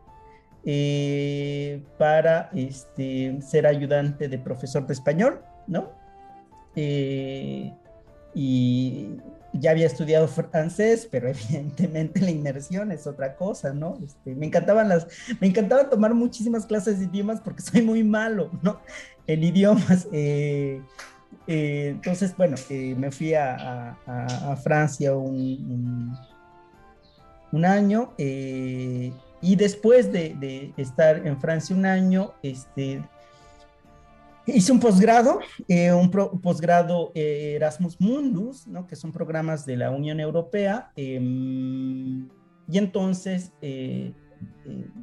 eh, 0.65 1.83
para 1.99 2.51
este, 2.55 3.41
ser 3.41 3.67
ayudante 3.67 4.29
de 4.29 4.39
profesor 4.39 4.87
de 4.87 4.93
español, 4.93 5.41
¿no? 5.67 5.91
Eh, 6.77 7.73
y 8.35 9.17
ya 9.53 9.71
había 9.71 9.87
estudiado 9.87 10.29
francés, 10.29 11.09
pero 11.11 11.29
evidentemente 11.29 12.21
la 12.21 12.31
inmersión 12.31 12.93
es 12.93 13.07
otra 13.07 13.37
cosa, 13.37 13.73
¿no? 13.73 13.99
Este, 14.05 14.35
me 14.35 14.47
encantaban 14.47 14.89
las, 14.89 15.07
me 15.41 15.47
encantaba 15.47 15.89
tomar 15.89 16.15
muchísimas 16.15 16.67
clases 16.67 16.99
de 16.99 17.07
idiomas 17.07 17.41
porque 17.41 17.63
soy 17.63 17.83
muy 17.83 18.05
malo, 18.05 18.51
¿no? 18.63 18.81
En 19.27 19.43
idiomas. 19.43 20.09
Eh, 20.13 20.83
eh, 21.47 21.89
entonces, 21.91 22.37
bueno, 22.37 22.57
eh, 22.69 22.95
me 22.97 23.11
fui 23.11 23.35
a, 23.35 23.97
Francia 24.63 25.15
un, 25.15 26.17
un, 27.53 27.65
año 27.65 28.13
y 28.19 29.57
después 29.57 30.13
de, 30.13 30.35
de, 30.39 30.73
estar 30.77 31.27
en 31.27 31.41
Francia 31.41 31.75
un 31.75 31.87
año, 31.87 32.33
este, 32.43 33.03
Hice 34.55 34.73
un 34.73 34.81
posgrado, 34.81 35.41
eh, 35.69 35.93
un 35.93 36.11
posgrado 36.11 37.13
eh, 37.15 37.53
Erasmus 37.57 38.01
Mundus, 38.01 38.67
¿no? 38.67 38.87
que 38.87 38.97
son 38.97 39.13
programas 39.13 39.67
de 39.67 39.77
la 39.77 39.91
Unión 39.91 40.21
Europea. 40.21 40.91
Em, 40.97 42.29
y 42.71 42.79
entonces 42.79 43.53
eh, 43.61 44.15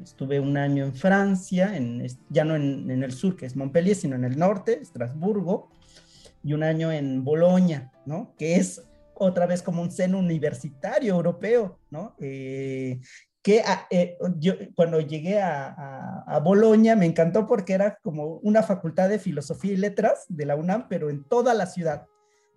estuve 0.02 0.40
un 0.40 0.58
año 0.58 0.86
en 0.86 0.96
Francia, 0.96 1.78
en, 1.78 2.08
ya 2.30 2.44
no 2.44 2.56
en, 2.56 2.90
en, 2.90 3.04
el 3.04 3.12
sur, 3.12 3.36
que 3.36 3.46
es 3.46 3.56
Montpellier, 3.56 3.96
sino 3.96 4.16
en 4.16 4.26
el 4.26 4.38
norte, 4.38 4.80
Estrasburgo, 4.82 5.70
y 6.44 6.54
un 6.54 6.64
año 6.64 6.92
en 6.92 7.24
Bolonia, 7.24 7.92
¿no? 8.06 8.34
que 8.38 8.56
es 8.56 8.82
otra 9.14 9.46
vez 9.46 9.62
como 9.62 9.82
un 9.82 9.92
seno 9.92 10.18
universitario 10.18 11.14
europeo, 11.14 11.80
¿no? 11.90 12.16
Que 13.46 13.62
ah, 13.64 13.86
eh, 13.92 14.18
cuando 14.74 15.00
llegué 15.00 15.40
a, 15.40 16.24
a, 16.26 16.40
Bolonia 16.40 16.96
me 16.96 17.06
encantó 17.06 17.46
porque 17.46 17.74
era 17.74 18.00
como 18.02 18.38
una 18.38 18.64
facultad 18.64 19.08
de 19.08 19.20
filosofía 19.20 19.74
y 19.74 19.78
letras 19.78 20.26
de 20.30 20.48
la 20.48 20.56
UNAM, 20.56 20.88
pero 20.90 21.12
en 21.12 21.24
toda 21.26 21.54
la 21.54 21.68
ciudad, 21.68 22.08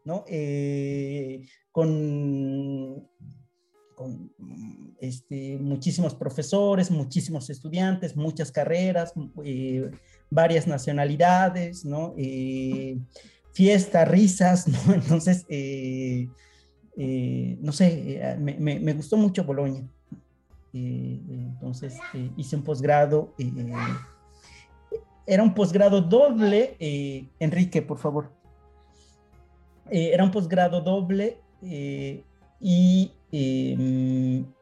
¿no? 0.06 0.24
Eh, 0.26 1.46
con, 1.70 3.06
este, 4.98 5.58
muchísimos 5.58 6.14
profesores, 6.14 6.90
muchísimos 6.90 7.50
estudiantes, 7.50 8.16
muchas 8.16 8.50
carreras, 8.50 9.12
eh, 9.44 9.90
varias 10.30 10.66
nacionalidades, 10.66 11.84
¿no? 11.84 12.14
fiestas, 13.52 14.08
risas, 14.08 14.68
¿no? 14.86 14.94
Entonces, 14.94 15.44
no 16.96 17.72
sé, 17.72 18.36
me, 18.38 18.80
me 18.80 18.92
gustó 18.94 19.18
mucho 19.18 19.44
Bolonia. 19.44 19.86
Eh, 20.78 21.20
entonces 21.28 21.98
eh, 22.14 22.30
hice 22.36 22.56
un 22.56 22.62
posgrado. 22.62 23.34
Eh, 23.38 23.72
era 25.26 25.42
un 25.42 25.54
posgrado 25.54 26.00
doble, 26.00 26.76
Enrique, 27.38 27.82
por 27.82 27.98
favor. 27.98 28.32
era 29.90 30.24
un 30.24 30.30
posgrado 30.30 30.80
doble 30.80 31.38
y 32.60 33.12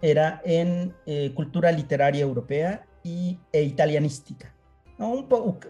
era 0.03 0.43
en 0.45 0.93
cultura 1.35 1.71
literaria 1.71 2.23
europea 2.23 2.85
y, 3.05 3.39
e 3.53 3.63
italianística. 3.63 4.53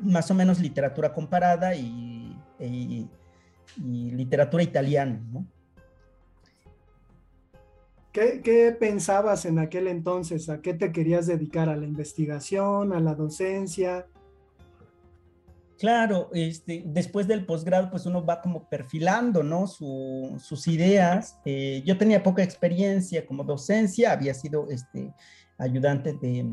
Más 0.00 0.30
o 0.30 0.34
menos 0.34 0.60
literatura 0.60 1.12
comparada 1.12 1.74
y 1.74 2.34
literatura 3.76 4.62
italiana, 4.62 5.20
¿no? 5.30 5.46
¿Qué, 8.16 8.74
pensabas 8.80 9.44
en 9.44 9.58
aquel 9.58 9.88
entonces? 9.88 10.48
¿A 10.48 10.62
qué 10.62 10.72
te 10.72 10.90
querías 10.90 11.26
dedicar? 11.26 11.68
¿A 11.68 11.76
la 11.76 11.84
investigación? 11.84 12.94
¿A 12.94 13.00
la 13.00 13.14
docencia? 13.14 14.06
Claro, 15.78 16.30
este, 16.32 16.82
después 16.86 17.28
del 17.28 17.44
posgrado, 17.44 17.90
pues 17.90 18.06
uno 18.06 18.24
va 18.24 18.40
como 18.40 18.70
perfilando, 18.70 19.42
¿no? 19.42 19.66
sus 19.66 20.66
ideas. 20.66 21.38
Eh, 21.44 21.82
yo 21.84 21.98
tenía 21.98 22.22
poca 22.22 22.42
experiencia 22.42 23.26
como 23.26 23.44
docencia, 23.44 24.12
había 24.12 24.32
sido 24.32 24.70
este, 24.70 25.12
ayudante 25.58 26.14
de, 26.14 26.50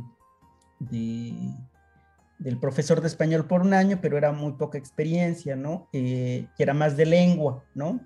del 2.40 2.60
profesor 2.60 3.00
de 3.00 3.08
español 3.08 3.48
por 3.48 3.62
un 3.62 3.74
año, 3.74 4.00
pero 4.02 4.18
era 4.18 4.34
muy 4.34 4.52
poca 4.54 4.78
experiencia, 4.78 5.56
¿no? 5.56 5.88
Eh, 5.94 6.46
que 6.58 6.64
era 6.64 6.74
más 6.74 6.98
de 6.98 7.06
lengua, 7.06 7.64
¿no? 7.74 8.02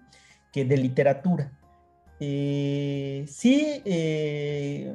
Que 0.52 0.64
de 0.64 0.78
literatura. 0.78 1.58
Eh, 2.20 3.26
sí, 3.28 3.82
eh, 3.86 4.94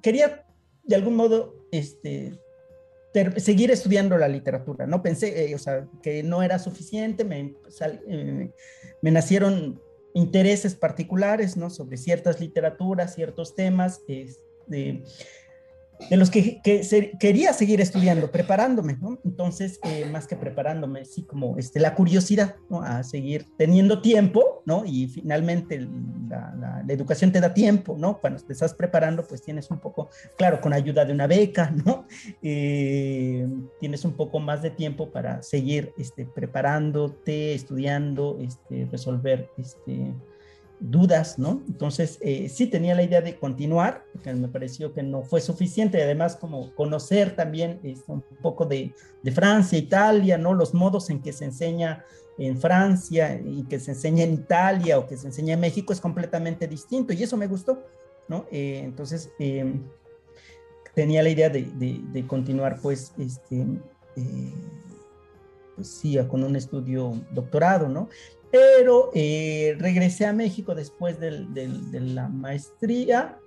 quería 0.00 0.44
de 0.84 0.94
algún 0.94 1.16
modo 1.16 1.66
este, 1.72 2.38
seguir 3.36 3.70
estudiando 3.70 4.16
la 4.16 4.28
literatura, 4.28 4.86
¿no? 4.86 5.02
Pensé, 5.02 5.50
eh, 5.50 5.54
o 5.54 5.58
sea, 5.58 5.88
que 6.02 6.22
no 6.22 6.42
era 6.42 6.58
suficiente, 6.58 7.24
me, 7.24 7.54
me, 9.02 9.10
nacieron 9.10 9.80
intereses 10.14 10.74
particulares, 10.74 11.56
¿no? 11.56 11.70
Sobre 11.70 11.96
ciertas 11.96 12.40
literaturas, 12.40 13.14
ciertos 13.14 13.54
temas, 13.54 14.02
este, 14.06 15.02
de 16.10 16.16
los 16.16 16.30
que, 16.30 16.60
quería 17.18 17.52
seguir 17.52 17.80
estudiando, 17.80 18.30
preparándome, 18.30 18.96
¿no? 19.00 19.18
Entonces, 19.24 19.80
eh, 19.84 20.06
más 20.10 20.26
que 20.26 20.36
preparándome, 20.36 21.04
sí, 21.04 21.22
como 21.22 21.56
este, 21.58 21.80
la 21.80 21.94
curiosidad. 21.94 22.56
A 22.82 23.02
seguir 23.02 23.46
teniendo 23.56 24.02
tiempo, 24.02 24.62
¿no? 24.66 24.84
Y 24.84 25.08
finalmente 25.08 25.88
la, 26.28 26.84
educación 26.88 27.32
te 27.32 27.40
da 27.40 27.52
tiempo, 27.52 27.96
¿no? 27.98 28.18
Cuando 28.20 28.40
te 28.42 28.52
estás 28.52 28.74
preparando, 28.74 29.26
pues 29.26 29.42
tienes 29.42 29.70
un 29.70 29.80
poco, 29.80 30.08
claro, 30.36 30.60
con 30.60 30.72
ayuda 30.72 31.04
de 31.04 31.12
una 31.12 31.26
beca, 31.26 31.70
¿no? 31.84 32.06
Eh, 32.42 33.46
tienes 33.80 34.04
un 34.04 34.12
poco 34.12 34.38
más 34.38 34.62
de 34.62 34.70
tiempo 34.70 35.10
para 35.10 35.42
seguir 35.42 35.92
este, 35.98 36.26
preparándote, 36.26 37.54
estudiando, 37.54 38.38
este, 38.40 38.86
resolver, 38.90 39.50
este, 39.56 40.14
dudas, 40.80 41.38
¿no? 41.38 41.62
Entonces, 41.66 42.18
eh, 42.20 42.48
sí 42.48 42.66
tenía 42.66 42.94
la 42.94 43.02
idea 43.02 43.20
de 43.20 43.38
continuar, 43.38 44.04
porque 44.12 44.32
me 44.34 44.48
pareció 44.48 44.92
que 44.92 45.02
no 45.02 45.22
fue 45.22 45.40
suficiente, 45.40 46.02
además 46.02 46.36
como 46.36 46.74
conocer 46.74 47.34
también 47.34 47.80
este, 47.82 48.12
un 48.12 48.22
poco 48.42 48.66
de, 48.66 48.94
Francia, 49.34 49.76
Italia, 49.76 50.38
¿no? 50.38 50.54
Los 50.54 50.72
modos 50.72 51.10
en 51.10 51.20
que 51.20 51.32
se 51.32 51.46
enseña 51.46 52.04
en 52.38 52.56
Francia 52.56 53.40
y 53.44 53.64
que 53.64 53.80
se 53.80 53.92
enseña 53.92 54.22
en 54.22 54.34
Italia 54.34 54.98
o 54.98 55.08
que 55.08 55.16
se 55.16 55.26
enseña 55.26 55.54
en 55.54 55.60
México 55.60 55.92
es 55.92 56.00
completamente 56.00 56.68
distinto 56.68 57.12
y 57.12 57.24
eso 57.24 57.36
me 57.36 57.48
gustó, 57.48 57.82
¿no? 58.28 58.46
Eh, 58.52 58.82
entonces, 58.84 59.30
em, 59.40 59.82
tenía 60.94 61.24
la 61.24 61.30
idea 61.30 61.50
de, 61.50 62.24
continuar, 62.28 62.78
pues, 62.80 63.12
este, 63.18 63.66
eh, 64.14 64.52
pues 65.74 65.88
sí, 65.88 66.16
con 66.28 66.44
un 66.44 66.56
estudio 66.56 67.12
doctorado, 67.32 67.88
¿no? 67.88 68.08
Pero 68.50 69.10
eh, 69.14 69.76
regresé 69.78 70.26
a 70.26 70.32
México 70.32 70.74
después 70.74 71.18
de 71.18 72.00
la 72.00 72.28
maestría. 72.28 73.38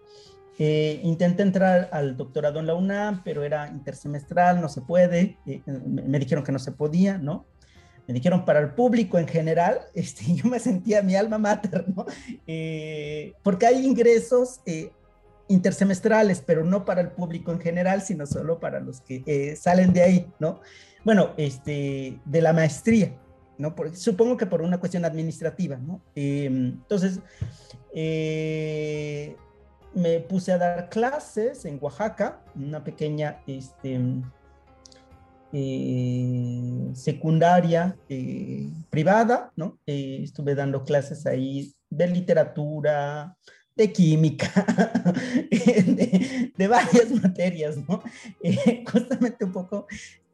Eh, 0.57 0.99
intenté 1.03 1.43
entrar 1.43 1.89
al 1.93 2.17
doctorado 2.17 2.59
en 2.59 2.67
la 2.67 2.75
UNAM, 2.75 3.23
pero 3.23 3.43
era 3.43 3.69
intersemestral, 3.69 4.59
no 4.59 4.67
se 4.67 4.81
puede. 4.81 5.37
Eh, 5.45 5.61
me 5.65 6.19
dijeron 6.19 6.43
que 6.43 6.51
no 6.51 6.59
se 6.59 6.73
podía, 6.73 7.17
¿no? 7.17 7.45
Me 8.07 8.13
dijeron 8.13 8.43
para 8.43 8.59
el 8.59 8.73
público 8.73 9.17
en 9.17 9.27
general, 9.27 9.79
este, 9.93 10.35
yo 10.35 10.49
me 10.49 10.59
sentía 10.59 11.01
mi 11.01 11.15
alma 11.15 11.37
mater, 11.37 11.85
¿no? 11.95 12.05
porque 13.43 13.67
hay 13.67 13.85
ingresos 13.85 14.59
intersemestrales, 15.47 16.43
pero 16.45 16.65
no 16.65 16.83
para 16.83 17.01
el 17.01 17.11
público 17.11 17.51
en 17.51 17.61
general, 17.61 18.01
sino 18.01 18.25
solo 18.25 18.59
para 18.59 18.79
los 18.79 18.99
que 19.01 19.55
salen 19.55 19.93
de 19.93 20.03
ahí, 20.03 20.27
¿no? 20.39 20.59
Bueno, 21.05 21.31
este, 21.37 22.19
de 22.25 22.41
la 22.41 22.51
maestría. 22.51 23.13
¿No? 23.59 23.75
supongo 23.93 24.37
que 24.37 24.45
por 24.45 24.61
una 24.61 24.79
cuestión 24.79 25.05
administrativa, 25.05 25.75
¿no? 25.75 26.01
Em, 26.15 26.79
entonces, 26.81 27.19
eh, 27.93 29.35
me 29.93 30.21
puse 30.21 30.53
a 30.53 30.57
dar 30.57 30.89
clases 30.89 31.65
en 31.65 31.77
Oaxaca, 31.81 32.41
una 32.55 32.83
pequeña 32.83 33.41
este, 33.47 33.99
eh, 35.51 36.89
secundaria 36.93 37.97
eh, 38.07 38.69
privada, 38.89 39.51
¿no? 39.55 39.77
estuve 39.85 40.55
dando 40.55 40.83
clases 40.85 41.25
ahí 41.25 41.73
de 41.89 42.07
literatura, 42.07 43.35
de 43.75 43.91
química, 43.91 44.51
de, 45.49 46.67
varias 46.67 47.11
materias, 47.23 47.77
¿no? 47.87 48.03
Justamente 48.91 49.45
un 49.45 49.51
poco 49.51 49.87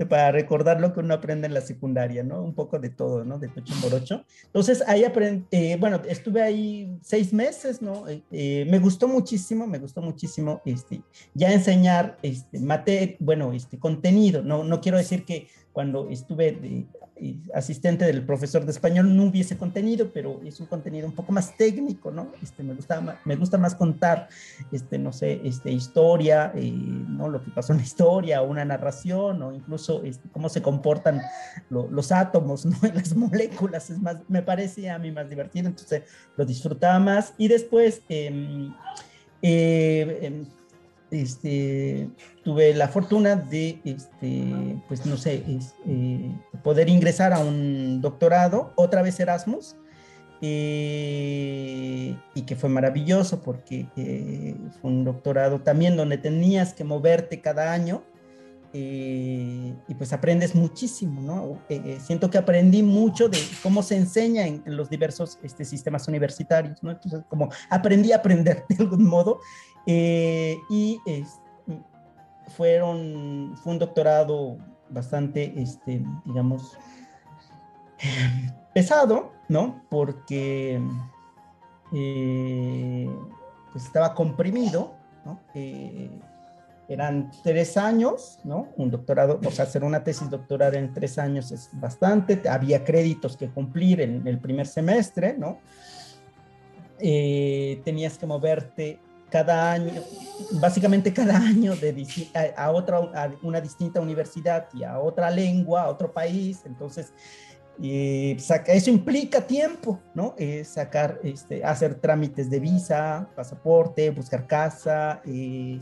para 0.03 0.31
recordar 0.31 0.81
lo 0.81 0.91
que 0.93 0.99
uno 0.99 1.13
aprende 1.13 1.47
en 1.47 1.53
la 1.53 1.61
secundaria, 1.61 2.21
¿no? 2.23 2.41
Un 2.41 2.53
poco 2.53 2.79
de 2.79 2.89
todo, 2.89 3.23
¿no? 3.23 3.39
De 3.39 3.49
morocho. 3.81 4.25
Entonces, 4.45 4.83
ahí 4.87 5.05
aprendí, 5.05 5.45
eh, 5.51 5.77
bueno, 5.79 6.01
estuve 6.07 6.41
ahí 6.41 6.97
seis 7.01 7.31
meses, 7.31 7.81
¿no? 7.81 8.03
Eh, 8.31 8.65
me 8.69 8.79
gustó 8.79 9.07
muchísimo, 9.07 9.65
me 9.67 9.79
gustó 9.79 10.01
muchísimo, 10.01 10.61
este, 10.65 11.01
ya 11.33 11.53
enseñar, 11.53 12.17
este, 12.21 12.59
materia, 12.59 13.15
bueno, 13.19 13.53
este, 13.53 13.79
contenido, 13.79 14.41
no, 14.41 14.65
no 14.65 14.81
quiero 14.81 14.97
decir 14.97 15.23
que 15.23 15.47
cuando 15.71 16.09
estuve 16.09 16.51
de, 16.51 16.85
asistente 17.53 18.05
del 18.05 18.25
profesor 18.25 18.65
de 18.65 18.71
español 18.71 19.15
no 19.15 19.23
hubiese 19.23 19.57
contenido, 19.57 20.11
pero 20.13 20.41
es 20.43 20.59
un 20.59 20.65
contenido 20.65 21.07
un 21.07 21.13
poco 21.13 21.31
más 21.31 21.55
técnico, 21.55 22.11
¿no? 22.11 22.27
Este, 22.41 22.61
me, 22.61 22.73
gusta, 22.73 23.19
me 23.23 23.35
gusta 23.35 23.57
más 23.57 23.75
contar, 23.75 24.27
este, 24.71 24.97
no 24.99 25.13
sé, 25.13 25.39
este, 25.43 25.71
historia, 25.71 26.51
eh, 26.55 26.71
¿no? 26.71 27.29
Lo 27.29 27.41
que 27.41 27.51
pasó 27.51 27.71
en 27.71 27.79
la 27.79 27.85
historia, 27.85 28.41
una 28.41 28.65
narración, 28.65 29.41
o 29.41 29.53
incluso 29.53 29.84
cómo 30.31 30.49
se 30.49 30.61
comportan 30.61 31.21
los 31.69 32.11
átomos, 32.11 32.65
¿no? 32.65 32.77
las 32.93 33.15
moléculas, 33.15 33.89
es 33.89 33.99
más, 33.99 34.17
me 34.27 34.41
parece 34.41 34.89
a 34.89 34.99
mí 34.99 35.11
más 35.11 35.29
divertido, 35.29 35.67
entonces 35.67 36.03
lo 36.35 36.45
disfrutaba 36.45 36.99
más. 36.99 37.33
Y 37.37 37.47
después, 37.47 38.01
em, 38.09 38.73
eh, 39.41 40.19
em, 40.21 40.45
este, 41.11 42.09
tuve 42.43 42.73
la 42.73 42.87
fortuna 42.87 43.35
de, 43.35 43.79
este, 43.85 44.81
pues 44.87 45.05
no 45.05 45.17
sé, 45.17 45.43
eh, 45.87 46.31
poder 46.63 46.89
ingresar 46.89 47.33
a 47.33 47.39
un 47.39 48.01
doctorado, 48.01 48.73
otra 48.75 49.01
vez 49.01 49.19
Erasmus, 49.19 49.75
eh, 50.41 52.15
y 52.33 52.41
que 52.41 52.55
fue 52.55 52.69
maravilloso 52.69 53.41
porque 53.41 53.87
fue 54.81 54.91
un 54.91 55.05
doctorado 55.05 55.61
también 55.61 55.95
donde 55.95 56.17
tenías 56.17 56.73
que 56.73 56.83
moverte 56.83 57.39
cada 57.39 57.71
año 57.71 58.03
y 58.77 59.95
pues 59.97 60.11
aprendes 60.11 60.53
muchísimo, 60.53 61.21
¿no? 61.21 61.59
siento 61.99 62.29
que 62.29 62.37
aprendí 62.37 62.83
mucho 62.83 63.29
de 63.29 63.37
cómo 63.63 63.81
se 63.81 63.95
enseña 63.95 64.45
en, 64.45 64.63
los 64.65 64.89
diversos 64.89 65.39
este, 65.43 65.63
sistemas 65.63 66.07
universitarios, 66.07 66.83
¿no? 66.83 66.91
Entonces, 66.91 67.23
como 67.29 67.49
aprendí 67.69 68.11
a 68.11 68.17
aprender 68.17 68.65
de 68.67 68.75
algún 68.83 69.07
modo 69.07 69.39
eh, 69.85 70.57
y 70.69 70.99
fueron, 72.57 73.55
fue 73.63 73.73
un 73.73 73.79
doctorado 73.79 74.57
bastante, 74.89 75.53
este, 75.55 76.03
digamos, 76.25 76.77
pesado, 78.73 79.31
¿no? 79.47 79.83
Porque 79.89 80.81
eh, 81.93 83.09
pues 83.71 83.85
estaba 83.85 84.13
comprimido, 84.13 84.95
¿no? 85.23 85.39
Eh, 85.53 86.19
eran 86.87 87.31
tres 87.43 87.77
años, 87.77 88.39
¿no? 88.43 88.69
Un 88.77 88.91
doctorado, 88.91 89.39
o 89.43 89.51
sea, 89.51 89.65
hacer 89.65 89.83
una 89.83 90.03
tesis 90.03 90.29
doctoral 90.29 90.75
en 90.75 90.93
tres 90.93 91.17
años 91.17 91.51
es 91.51 91.69
bastante, 91.73 92.47
había 92.47 92.83
créditos 92.83 93.35
que 93.37 93.49
cumplir 93.49 94.01
en 94.01 94.27
el 94.27 94.39
primer 94.39 94.67
semestre, 94.67 95.35
¿no? 95.37 95.59
tenías 96.97 98.17
que 98.17 98.25
moverte 98.25 98.99
cada 99.29 99.73
año, 99.73 99.91
básicamente 100.61 101.11
cada 101.11 101.35
año 101.37 101.75
de, 101.75 102.07
a, 102.55 102.71
otra, 102.71 102.97
a 102.97 103.31
una 103.43 103.59
distinta 103.59 103.99
universidad 103.99 104.69
y 104.73 104.83
a 104.83 104.99
otra 104.99 105.29
lengua, 105.29 105.83
a 105.83 105.89
otro 105.89 106.13
país, 106.13 106.61
entonces 106.65 107.11
eh, 107.83 108.37
eso 108.67 108.89
implica 108.89 109.41
tiempo, 109.45 109.99
¿no? 110.13 110.35
Eh, 110.37 110.63
sacar, 110.63 111.19
este, 111.23 111.63
hacer 111.63 111.95
trámites 111.95 112.49
de 112.49 112.59
visa, 112.59 113.27
pasaporte, 113.35 114.09
buscar 114.11 114.47
casa, 114.47 115.21
eh, 115.25 115.81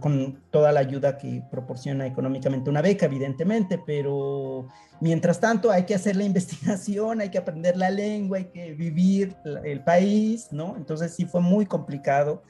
con 0.00 0.42
toda 0.50 0.72
la 0.72 0.80
ayuda 0.80 1.16
que 1.16 1.42
proporciona 1.50 2.06
económicamente 2.06 2.70
una 2.70 2.82
beca, 2.82 3.06
evidentemente, 3.06 3.80
pero 3.86 4.68
mientras 5.00 5.38
tanto 5.40 5.70
hay 5.70 5.84
que 5.84 5.94
hacer 5.94 6.16
la 6.16 6.24
investigación, 6.32 7.20
hay 7.20 7.30
que 7.30 7.38
aprender 7.38 7.76
la 7.76 7.90
lengua, 7.90 8.38
hay 8.38 8.46
que 8.46 8.74
vivir 8.74 9.36
el 9.64 9.82
país, 9.84 10.48
¿no? 10.50 10.76
Entonces 10.76 11.14
sí 11.14 11.24
fue 11.24 11.40
muy 11.40 11.66
complicado. 11.66 12.42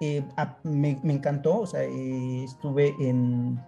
Eh, 0.00 0.24
me, 0.62 0.98
encantó, 1.04 1.60
o 1.60 1.66
sea, 1.66 1.82
eh, 1.82 2.44
estuve 2.44 2.94
en 3.00 3.60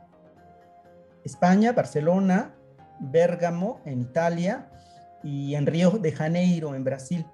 España, 1.25 1.73
Barcelona, 1.73 2.55
Bérgamo, 3.01 3.81
en 3.85 4.01
Italia, 4.01 4.71
y 5.23 5.55
en 5.55 5.67
Río 5.67 5.91
de 5.91 6.13
Janeiro, 6.13 6.75
en 6.75 6.85
Brasil. 6.85 7.27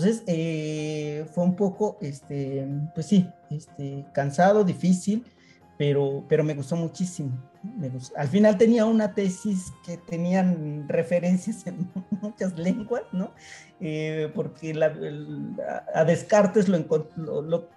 Entonces, 0.00 0.22
eh, 0.26 1.26
fue 1.34 1.44
un 1.44 1.56
poco, 1.56 1.98
este, 2.00 2.66
pues 2.94 3.04
sí, 3.04 3.28
este, 3.50 4.06
cansado, 4.14 4.64
difícil, 4.64 5.26
pero, 5.76 6.24
pero 6.26 6.42
me 6.42 6.54
gustó 6.54 6.74
muchísimo. 6.74 7.49
Al 8.16 8.28
final 8.28 8.56
tenía 8.56 8.86
una 8.86 9.14
tesis 9.14 9.72
que 9.84 9.98
tenían 9.98 10.88
referencias 10.88 11.66
en 11.66 11.90
muchas 12.22 12.58
lenguas, 12.58 13.02
¿no? 13.12 13.32
Eh, 13.80 14.30
porque 14.34 14.78
a 15.94 16.04
Descartes 16.04 16.68
lo, 16.68 16.78
lo, 17.16 17.68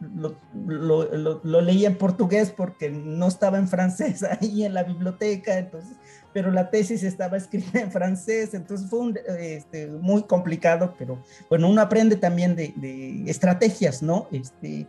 lo, 1.43 1.61
leía 1.61 1.87
en 1.87 1.97
portugués 1.97 2.51
porque 2.51 2.89
no 2.89 3.27
estaba 3.27 3.57
en 3.57 3.67
francés 3.67 4.23
ahí 4.41 4.65
en 4.65 4.73
la 4.73 4.83
biblioteca, 4.83 5.57
entonces, 5.57 5.97
pero 6.33 6.51
la 6.51 6.69
tesis 6.69 7.03
estaba 7.03 7.37
escrita 7.37 7.79
en 7.79 7.91
francés, 7.91 8.53
entonces 8.53 8.89
fue 8.89 9.13
este, 9.39 9.87
muy 9.87 10.23
complicado, 10.23 10.95
pero 10.97 11.21
bueno, 11.49 11.69
uno 11.69 11.81
aprende 11.81 12.15
también 12.15 12.55
de, 12.55 12.73
de 12.77 13.29
estrategias, 13.29 14.01
¿no? 14.01 14.27
Este, 14.31 14.87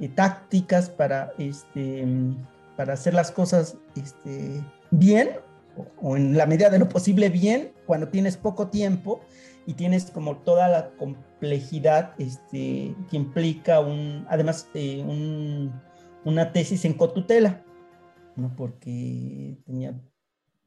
eh, 0.00 0.08
tácticas 0.08 0.88
para, 0.88 1.32
este, 1.38 2.04
para 2.82 2.94
hacer 2.94 3.14
las 3.14 3.30
cosas 3.30 3.78
este, 3.94 4.60
bien 4.90 5.30
o, 6.00 6.16
en 6.16 6.36
la 6.36 6.46
medida 6.46 6.68
de 6.68 6.80
lo 6.80 6.88
posible 6.88 7.28
bien 7.28 7.72
cuando 7.86 8.08
tienes 8.08 8.36
poco 8.36 8.70
tiempo 8.70 9.20
y 9.66 9.74
tienes 9.74 10.10
como 10.10 10.38
toda 10.38 10.68
la 10.68 10.90
complejidad 10.96 12.12
este, 12.18 12.96
que 13.08 13.16
implica 13.16 13.78
un, 13.78 14.26
además 14.28 14.68
eh, 14.74 15.00
un, 15.06 15.72
una 16.24 16.50
tesis 16.50 16.84
en 16.84 16.94
cotutela, 16.94 17.64
¿no? 18.34 18.52
porque 18.56 19.56
tenía 19.64 19.94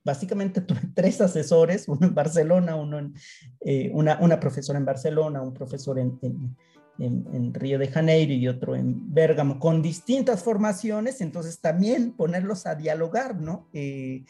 básicamente 0.06 0.62
tuve 0.62 0.80
tres 0.96 1.20
asesores, 1.20 1.90
uno 1.90 2.08
en 2.08 2.16
Barcelona, 2.16 2.78
uno 2.78 2.98
en, 2.98 3.14
eh, 3.60 3.92
una, 3.94 4.20
una, 4.22 4.40
profesora 4.40 4.80
en 4.80 4.86
Barcelona, 4.86 5.42
un 5.42 5.54
profesor 5.54 6.00
en, 6.00 6.18
en, 6.22 6.56
Río 6.98 7.78
de 7.78 7.88
Janeiro 7.88 8.34
y 8.34 8.48
otro 8.48 8.76
en 8.76 9.14
Bérgamo, 9.14 9.60
con 9.60 9.82
distintas 9.82 10.44
formaciones, 10.44 11.22
entonces 11.22 11.60
también 11.60 12.12
ponerlos 12.14 12.66
a 12.66 12.76
dialogar, 12.76 13.40
¿no? 13.42 13.68
Eh, 13.74 14.24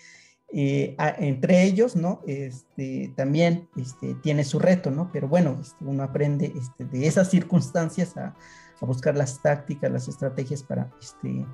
eh, 0.53 0.95
entre 1.19 1.63
ellos, 1.63 1.95
¿no? 1.95 2.21
Este, 2.27 3.13
también 3.15 3.67
este, 3.75 4.15
tiene 4.15 4.43
su 4.43 4.59
reto, 4.59 4.89
¿no? 4.89 5.11
Pero 5.11 5.27
bueno, 5.27 5.57
este, 5.61 5.83
uno 5.83 6.03
aprende 6.03 6.53
este, 6.55 6.85
de 6.85 7.07
esas 7.07 7.29
circunstancias 7.29 8.15
a, 8.17 8.35
a, 8.81 8.85
buscar 8.85 9.15
las 9.15 9.41
tácticas, 9.41 9.91
las 9.91 10.07
estrategias 10.07 10.63
para, 10.63 10.91
este, 11.01 11.45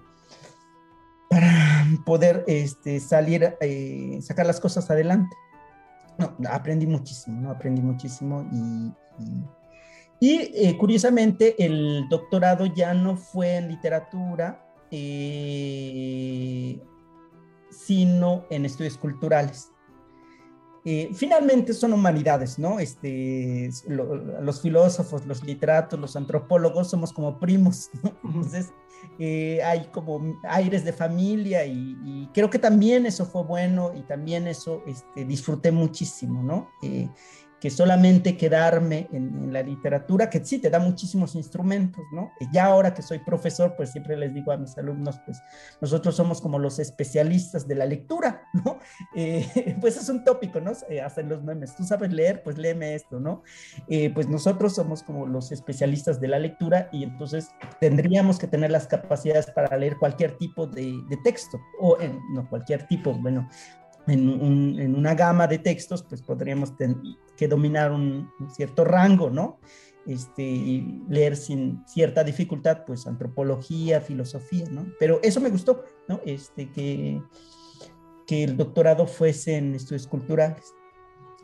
para 1.29 1.87
poder 2.05 2.43
este, 2.47 2.99
salir, 2.99 3.55
eh, 3.59 4.19
sacar 4.21 4.45
las 4.45 4.59
cosas 4.59 4.89
adelante. 4.91 5.35
No, 6.17 6.35
aprendí 6.49 6.85
muchísimo, 6.85 7.41
¿no? 7.41 7.51
Aprendí 7.51 7.81
muchísimo 7.81 8.47
y 8.51 8.91
y 9.19 9.43
eh, 10.29 10.77
curiosamente, 10.77 11.55
el 11.65 12.07
doctorado 12.07 12.67
ya 12.67 12.93
no 12.93 13.17
fue 13.17 13.55
en 13.55 13.69
literatura, 13.69 14.71
eh, 14.91 16.79
sino 17.71 18.45
en 18.51 18.65
estudios 18.65 18.99
culturales. 18.99 19.71
Eh, 20.85 21.09
finalmente 21.13 21.73
son 21.73 21.93
humanidades, 21.93 22.59
¿no? 22.59 22.79
Este, 22.79 23.69
los 23.87 24.61
filósofos, 24.61 25.25
los 25.25 25.43
literatos, 25.43 25.99
los 25.99 26.15
antropólogos 26.15 26.91
somos 26.91 27.11
como 27.13 27.39
primos, 27.39 27.89
¿no? 28.03 28.15
Entonces, 28.23 28.71
hay 29.65 29.85
como 29.91 30.39
aires 30.43 30.85
de 30.85 30.93
familia 30.93 31.65
y, 31.65 32.29
creo 32.31 32.51
que 32.51 32.59
también 32.59 33.07
eso 33.07 33.25
fue 33.25 33.43
bueno 33.43 33.91
y 33.95 34.01
también 34.03 34.47
eso 34.47 34.83
este, 34.85 35.25
disfruté 35.25 35.71
muchísimo, 35.71 36.43
¿no? 36.43 36.69
Que 37.61 37.69
solamente 37.69 38.35
quedarme 38.35 39.07
en, 39.13 39.53
la 39.53 39.61
literatura, 39.61 40.29
que 40.29 40.43
sí 40.43 40.59
te 40.59 40.69
da 40.69 40.79
muchísimos 40.79 41.35
instrumentos, 41.35 42.03
¿no? 42.11 42.31
Ya 42.51 42.65
ahora 42.65 42.93
que 42.93 43.01
soy 43.01 43.19
profesor, 43.19 43.75
pues 43.77 43.91
siempre 43.91 44.17
les 44.17 44.33
digo 44.33 44.51
a 44.51 44.57
mis 44.57 44.77
alumnos, 44.77 45.19
pues 45.25 45.41
nosotros 45.79 46.15
somos 46.15 46.41
como 46.41 46.57
los 46.57 46.79
especialistas 46.79 47.67
de 47.67 47.75
la 47.75 47.85
lectura, 47.85 48.43
¿no? 48.53 48.79
Eh, 49.15 49.77
pues 49.79 49.97
es 49.97 50.09
un 50.09 50.23
tópico, 50.23 50.59
¿no? 50.59 50.71
Eh, 50.89 51.01
hacen 51.01 51.29
los 51.29 51.43
memes, 51.43 51.75
tú 51.75 51.83
sabes 51.83 52.11
leer, 52.11 52.41
pues 52.43 52.57
léeme 52.57 52.95
esto, 52.95 53.19
¿no? 53.19 53.43
Eh, 53.87 54.11
pues 54.13 54.27
nosotros 54.27 54.73
somos 54.75 55.03
como 55.03 55.27
los 55.27 55.51
especialistas 55.51 56.19
de 56.19 56.27
la 56.27 56.39
lectura 56.39 56.89
y 56.91 57.03
entonces 57.03 57.49
tendríamos 57.79 58.39
que 58.39 58.47
tener 58.47 58.71
las 58.71 58.87
capacidades 58.87 59.51
para 59.51 59.77
leer 59.77 59.97
cualquier 59.97 60.37
tipo 60.37 60.65
de, 60.65 60.93
de 61.09 61.17
texto, 61.23 61.61
o 61.79 61.99
en, 61.99 62.19
no 62.33 62.49
cualquier 62.49 62.87
tipo, 62.87 63.13
bueno, 63.13 63.47
en, 64.07 64.95
una 64.95 65.15
gama 65.15 65.47
de 65.47 65.59
textos, 65.59 66.03
pues 66.03 66.21
podríamos 66.21 66.73
que 67.37 67.47
dominar 67.47 67.91
un, 67.91 68.29
cierto 68.55 68.83
rango, 68.83 69.29
¿no? 69.29 69.59
Este, 70.07 70.41
y 70.41 71.03
leer 71.09 71.35
sin 71.35 71.85
cierta 71.85 72.23
dificultad, 72.23 72.85
pues 72.85 73.05
antropología, 73.05 74.01
filosofía, 74.01 74.65
¿no? 74.71 74.87
Pero 74.99 75.19
eso 75.21 75.39
me 75.39 75.49
gustó, 75.49 75.83
¿no? 76.07 76.21
Este, 76.25 76.71
que, 76.71 77.21
que 78.25 78.43
el 78.43 78.57
doctorado 78.57 79.05
fuese 79.05 79.57
en 79.57 79.75
estudios 79.75 80.07
culturales. 80.07 80.73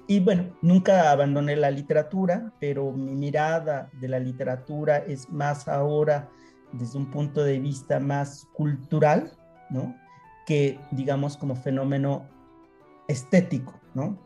Y 0.07 0.21
bueno, 0.21 0.55
nunca 0.61 1.11
abandoné 1.11 1.55
la 1.55 1.69
literatura, 1.69 2.53
pero 2.59 2.91
mi 2.91 3.13
mirada 3.13 3.89
de 3.99 4.07
la 4.07 4.19
literatura 4.19 4.97
es 4.97 5.29
más 5.29 5.67
ahora 5.67 6.29
desde 6.71 6.97
un 6.97 7.11
punto 7.11 7.43
de 7.43 7.59
vista 7.59 7.99
más 7.99 8.47
cultural, 8.53 9.33
¿no? 9.69 9.95
Que 10.45 10.79
digamos 10.91 11.35
como 11.35 11.55
fenómeno 11.55 12.25
estético, 13.07 13.79
¿no? 13.93 14.17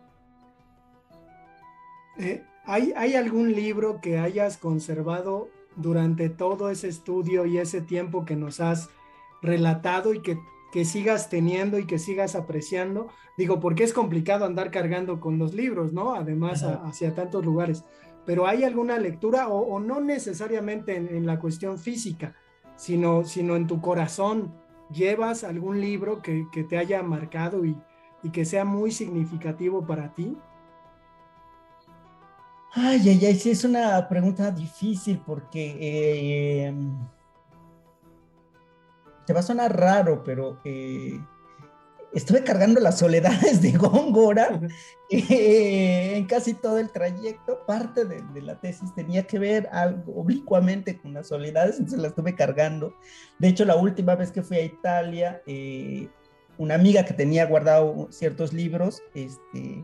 Eh, 2.18 2.44
¿hay, 2.66 2.94
¿Hay 2.96 3.16
algún 3.16 3.54
libro 3.54 4.02
que 4.02 4.20
hayas 4.20 4.58
conservado 4.58 5.50
durante 5.76 6.30
todo 6.30 6.70
ese 6.70 6.88
estudio 6.88 7.46
y 7.46 7.58
ese 7.58 7.82
tiempo 7.82 8.26
que 8.26 8.36
nos 8.36 8.60
has 8.60 8.90
relatado 9.42 10.14
y 10.14 10.22
que, 10.22 10.38
que 10.72 10.86
sigas 10.86 11.30
teniendo 11.30 11.80
y 11.80 11.86
que 11.86 12.00
sigas 12.00 12.36
apreciando? 12.36 13.08
Digo, 13.38 13.60
porque 13.60 13.84
es 13.84 13.94
complicado 13.94 14.46
andar 14.46 14.72
cargando 14.72 15.20
con 15.20 15.40
los 15.40 15.54
libros, 15.54 15.94
¿no? 15.94 16.14
Además, 16.14 16.64
hacia 16.64 17.16
tantos 17.16 17.46
lugares. 17.46 17.86
Pero 18.26 18.46
¿hay 18.46 18.64
alguna 18.64 19.00
lectura 19.00 19.48
o, 19.48 19.80
no 19.80 20.00
necesariamente 20.00 20.96
en, 20.96 21.26
la 21.26 21.40
cuestión 21.40 21.80
física, 21.80 22.36
sino, 22.76 23.24
sino 23.24 23.56
en 23.56 23.66
tu 23.66 23.82
corazón? 23.82 24.54
¿Llevas 24.92 25.44
algún 25.44 25.80
libro 25.82 26.22
que, 26.22 26.46
que 26.52 26.64
te 26.64 26.78
haya 26.78 27.02
marcado 27.02 27.66
y, 27.66 27.76
y 28.24 28.30
que 28.30 28.46
sea 28.46 28.66
muy 28.66 28.92
significativo 28.92 29.86
para 29.86 30.14
ti? 30.14 30.38
Ay, 32.74 33.02
ay, 33.10 33.26
ay, 33.26 33.36
sí, 33.36 33.52
es 33.52 33.66
una 33.66 34.08
pregunta 34.08 34.50
difícil 34.50 35.22
porque 35.26 35.78
eh, 35.80 36.74
te 39.26 39.34
va 39.34 39.42
a 39.42 39.44
sonar 39.44 39.78
raro, 39.78 40.24
pero 40.24 40.62
eh, 40.64 41.20
estuve 42.14 42.46
cargando 42.46 42.80
las 42.80 42.98
soledades 43.00 43.62
de 43.62 43.74
Góngora 43.74 44.62
eh, 45.10 46.14
en 46.16 46.26
casi 46.28 46.54
todo 46.54 46.78
el 46.78 46.92
trayecto. 46.92 47.66
Parte 47.66 48.06
de, 48.06 48.22
de, 48.34 48.42
la 48.42 48.58
tesis 48.62 48.96
tenía 48.96 49.28
que 49.28 49.38
ver 49.38 49.68
algo 49.74 50.16
oblicuamente 50.16 50.98
con 50.98 51.14
las 51.14 51.28
soledades, 51.28 51.76
entonces 51.76 52.00
la 52.00 52.08
estuve 52.08 52.36
cargando. 52.36 52.96
De 53.38 53.50
hecho, 53.50 53.66
la 53.66 53.76
última 53.76 54.16
vez 54.16 54.32
que 54.32 54.44
fui 54.44 54.56
a 54.56 54.64
Italia, 54.64 55.42
una 56.62 56.76
amiga 56.76 57.04
que 57.06 57.16
tenía 57.16 57.48
guardado 57.48 58.08
ciertos 58.12 58.54
libros, 58.54 59.02
este, 59.16 59.84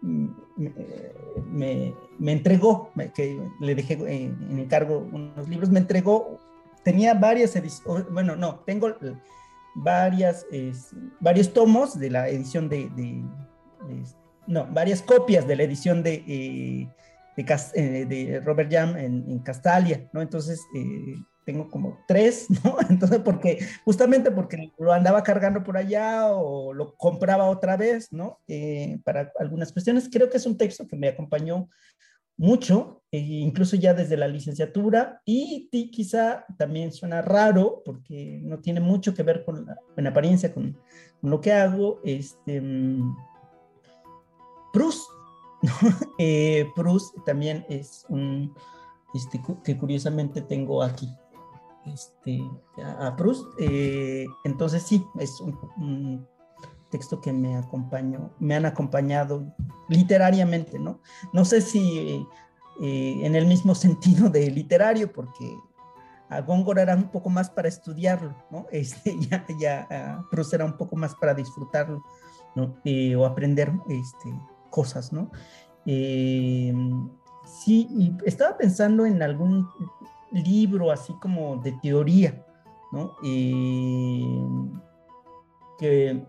me, 0.00 1.92
entregó, 2.18 2.90
que 3.14 3.38
le 3.60 3.74
dejé 3.74 3.92
en, 3.92 4.58
encargo 4.58 5.06
unos 5.12 5.46
libros, 5.50 5.68
me 5.68 5.80
entregó, 5.80 6.38
tenía 6.82 7.12
varias 7.12 7.54
ediciones, 7.56 8.06
bueno, 8.10 8.36
no, 8.36 8.60
tengo 8.60 8.96
varias, 9.74 10.46
varios 11.20 11.52
tomos 11.52 11.98
de 11.98 12.08
la 12.08 12.30
edición 12.30 12.70
de, 12.70 12.90
no, 14.46 14.66
varias 14.72 15.02
copias 15.02 15.46
de 15.46 15.56
la 15.56 15.64
edición 15.64 16.02
de, 16.02 16.24
eh, 16.26 16.88
de, 17.36 18.06
de, 18.06 18.40
Robert 18.40 18.72
Jam 18.72 18.96
en, 18.96 19.38
Castalia, 19.40 20.08
¿no? 20.14 20.22
Entonces, 20.22 20.58
eh, 20.74 21.16
tengo 21.48 21.70
como 21.70 22.04
tres, 22.06 22.46
¿no? 22.62 22.76
Entonces, 22.90 23.20
porque 23.20 23.58
justamente 23.82 24.30
porque 24.30 24.70
lo 24.78 24.92
andaba 24.92 25.22
cargando 25.22 25.64
por 25.64 25.78
allá 25.78 26.30
o 26.30 26.74
lo 26.74 26.94
compraba 26.94 27.48
otra 27.48 27.78
vez, 27.78 28.12
¿no? 28.12 28.38
Eh, 28.46 29.00
para 29.02 29.32
algunas 29.38 29.72
cuestiones. 29.72 30.10
Creo 30.12 30.28
que 30.28 30.36
es 30.36 30.44
un 30.44 30.58
texto 30.58 30.86
que 30.86 30.96
me 30.96 31.08
acompañó 31.08 31.70
mucho, 32.36 33.02
e 33.10 33.18
incluso 33.18 33.76
ya 33.76 33.94
desde 33.94 34.18
la 34.18 34.28
licenciatura, 34.28 35.22
y, 35.24 35.70
quizá 35.90 36.44
también 36.58 36.92
suena 36.92 37.22
raro, 37.22 37.82
porque 37.82 38.40
no 38.42 38.58
tiene 38.58 38.80
mucho 38.80 39.14
que 39.14 39.22
ver 39.22 39.42
con, 39.46 39.66
en 39.96 40.06
apariencia 40.06 40.52
con, 40.52 40.76
lo 41.22 41.40
que 41.40 41.52
hago, 41.52 42.02
este, 42.04 42.60
mm, 42.60 43.16
Proust, 44.74 45.08
¿no? 45.62 45.72
Eh, 46.18 46.66
también 47.24 47.64
es 47.70 48.04
un, 48.10 48.54
este, 49.14 49.40
que 49.64 49.78
curiosamente 49.78 50.42
tengo 50.42 50.82
aquí 50.82 51.08
este, 51.92 52.40
a, 52.82 53.14
Proust. 53.16 53.44
Eh, 53.58 54.26
entonces 54.44 54.82
sí, 54.82 55.04
es 55.18 55.40
un, 55.40 56.26
texto 56.90 57.20
que 57.20 57.34
me 57.34 57.54
acompañó, 57.54 58.30
me 58.38 58.54
han 58.54 58.64
acompañado 58.64 59.54
literariamente, 59.90 60.78
¿no? 60.78 61.02
No 61.34 61.44
sé 61.44 61.60
si 61.60 62.26
eh, 62.80 63.26
en 63.26 63.36
el 63.36 63.46
mismo 63.46 63.74
sentido 63.74 64.30
de 64.30 64.50
literario, 64.50 65.12
porque 65.12 65.54
a 66.30 66.40
Góngora 66.40 66.80
era 66.80 66.96
un 66.96 67.10
poco 67.10 67.28
más 67.28 67.50
para 67.50 67.68
estudiarlo, 67.68 68.34
¿no? 68.50 68.66
Este, 68.72 69.14
ya, 69.28 69.44
ya 69.60 70.24
Proust 70.30 70.54
era 70.54 70.64
un 70.64 70.78
poco 70.78 70.96
más 70.96 71.14
para 71.14 71.34
disfrutarlo, 71.34 72.02
¿no? 72.54 72.78
Eh, 72.84 73.14
o 73.16 73.26
aprender 73.26 73.70
este, 73.88 74.30
cosas, 74.70 75.12
¿no? 75.12 75.30
sí, 75.84 77.88
y 77.90 78.14
estaba 78.26 78.58
pensando 78.58 79.06
en 79.06 79.22
algún 79.22 79.66
libro 80.32 80.90
así 80.90 81.12
como 81.20 81.56
de 81.56 81.72
teoría, 81.82 82.44
¿no? 82.92 83.16
que 85.78 86.20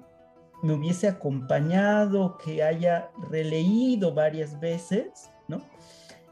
me 0.61 0.73
hubiese 0.73 1.07
acompañado, 1.07 2.37
que 2.37 2.63
haya 2.63 3.11
releído 3.29 4.13
varias 4.13 4.59
veces, 4.59 5.29
¿no? 5.47 5.61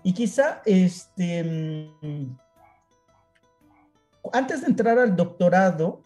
Y 0.03 0.13
quizá, 0.13 0.61
este, 0.65 1.91
antes 4.31 4.61
de 4.61 4.67
entrar 4.67 4.99
al 4.99 5.15
doctorado, 5.15 6.03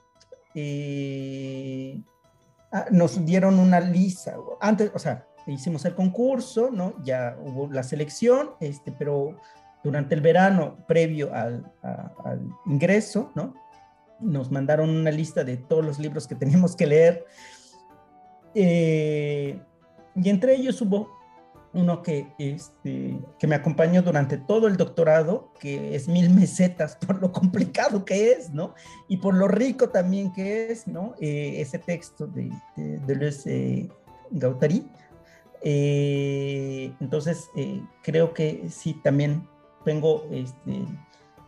eh, 0.55 2.01
ah, 2.71 2.85
nos 2.91 3.23
dieron 3.25 3.59
una 3.59 3.79
lista, 3.79 4.35
antes, 4.59 4.91
o 4.93 4.99
sea, 4.99 5.27
hicimos 5.47 5.83
el 5.85 5.95
concurso, 5.95 6.69
¿no? 6.71 6.93
Ya 7.03 7.37
hubo 7.43 7.71
la 7.71 7.83
selección, 7.83 8.51
este, 8.59 8.91
pero 8.91 9.37
durante 9.83 10.15
el 10.15 10.21
verano 10.21 10.77
previo 10.87 11.33
al, 11.33 11.63
ingreso, 12.65 13.31
¿no? 13.35 13.53
Nos 14.19 14.51
mandaron 14.51 14.89
una 14.89 15.11
lista 15.11 15.43
de 15.43 15.57
todos 15.57 15.83
los 15.83 15.99
libros 15.99 16.27
que 16.27 16.35
teníamos 16.41 16.75
que 16.75 16.87
leer. 16.87 17.25
Eh, 18.53 19.59
y 20.15 20.29
entre 20.29 20.55
ellos 20.55 20.81
hubo 20.81 21.09
uno 21.73 22.01
que, 22.01 22.27
este, 22.37 23.17
que 23.39 23.47
me 23.47 23.55
acompañó 23.55 24.01
durante 24.01 24.37
todo 24.37 24.67
el 24.67 24.75
doctorado, 24.75 25.53
que 25.57 25.95
es 25.95 26.09
Mil 26.09 26.29
Mesetas, 26.29 26.95
por 27.07 27.21
lo 27.21 27.31
complicado 27.31 28.03
que 28.03 28.31
es, 28.31 28.51
¿no? 28.51 28.75
Y 29.07 29.17
por 29.17 29.33
lo 29.33 29.47
rico 29.47 29.89
también 29.89 30.33
que 30.33 30.71
es, 30.71 30.87
¿no? 30.87 31.15
Eh, 31.19 31.55
ese 31.61 31.79
texto 31.79 32.27
de, 32.27 32.51
de, 32.75 33.15
Luis 33.15 33.47
eh, 33.47 33.89
Gautari. 34.31 34.85
entonces, 35.63 37.49
creo 38.03 38.33
que 38.33 38.65
sí, 38.69 38.99
también 39.01 39.47
tengo 39.83 40.25
este, 40.31 40.85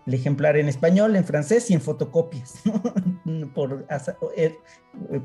el 0.06 0.14
ejemplar 0.14 0.58
en 0.58 0.68
español, 0.68 1.16
en 1.16 1.24
francés 1.24 1.70
y 1.72 1.74
en 1.74 1.82
fotocopias, 1.82 2.62
Por, 3.56 3.86
eh, 4.36 4.58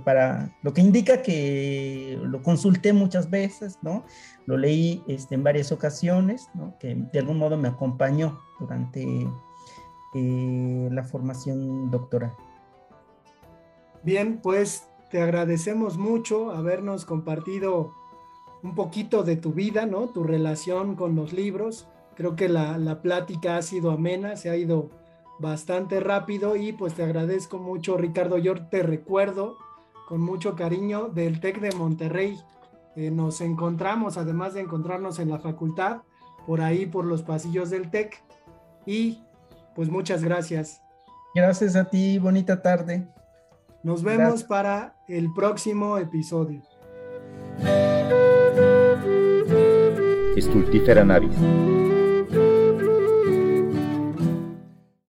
para 0.05 0.57
lo 0.63 0.73
que 0.73 0.81
indica 0.81 1.21
que 1.23 2.19
lo 2.23 2.43
consulté 2.43 2.93
muchas 2.93 3.29
veces, 3.29 3.79
¿no? 3.83 4.05
Lo 4.47 4.57
leí 4.57 5.03
este, 5.09 5.35
en 5.35 5.43
varias 5.43 5.73
ocasiones. 5.73 6.49
Que 6.79 6.95
de 6.95 7.19
algún 7.19 7.39
modo 7.39 7.57
me 7.57 7.69
acompañó 7.69 8.39
durante 8.61 9.27
eh, 10.15 10.89
la 10.93 11.05
formación 11.05 11.91
doctoral. 11.91 12.33
Bien, 14.03 14.41
pues 14.41 14.89
te 15.11 15.21
agradecemos 15.21 15.99
mucho 15.99 16.53
habernos 16.53 17.05
compartido 17.05 17.93
un 18.63 18.75
poquito 18.75 19.23
de 19.23 19.37
tu 19.37 19.53
vida, 19.53 19.87
¿no? 19.87 20.09
Tu 20.09 20.23
relación 20.23 20.95
con 20.95 21.15
los 21.15 21.33
libros. 21.33 21.89
Creo 22.19 22.35
que 22.35 22.49
la, 22.49 22.79
la 22.79 23.01
plática 23.01 23.57
ha 23.57 23.63
sido 23.63 23.93
amena, 23.93 24.35
se 24.35 24.51
ha 24.51 24.57
ido 24.57 24.91
bastante 25.39 26.01
rápido 26.01 26.57
y 26.57 26.73
pues 26.73 26.95
te 26.95 27.05
agradezco 27.05 27.59
mucho, 27.59 27.97
Ricardo. 27.97 28.39
Yo 28.39 28.67
te 28.67 28.83
recuerdo 28.83 29.57
con 30.09 30.21
mucho 30.21 30.57
cariño 30.57 31.11
del 31.11 31.39
TEC 31.39 31.61
de 31.61 31.71
Monterrey. 31.77 32.37
Eh, 32.97 33.13
nos 33.13 33.41
encontramos, 33.41 34.17
además 34.17 34.55
de 34.55 34.63
encontrarnos 34.63 35.21
en 35.21 35.31
la 35.31 35.39
facultad, 35.39 35.99
por 36.45 36.61
ahí, 36.61 36.87
por 36.87 37.05
los 37.05 37.23
pasillos 37.23 37.71
del 37.71 37.89
TEC. 37.89 38.21
Y 38.85 39.23
pues 39.77 39.89
muchas 39.89 40.25
gracias. 40.25 40.83
Gracias 41.37 41.77
a 41.77 41.85
ti, 41.85 42.19
bonita 42.19 42.61
tarde. 42.63 43.07
Nos 43.85 44.03
vemos 44.03 44.43
para 44.43 44.97
el 45.07 45.33
próximo 45.33 45.99
episodio. 45.99 46.63
Estultífera 50.37 51.05
navis. 51.05 51.88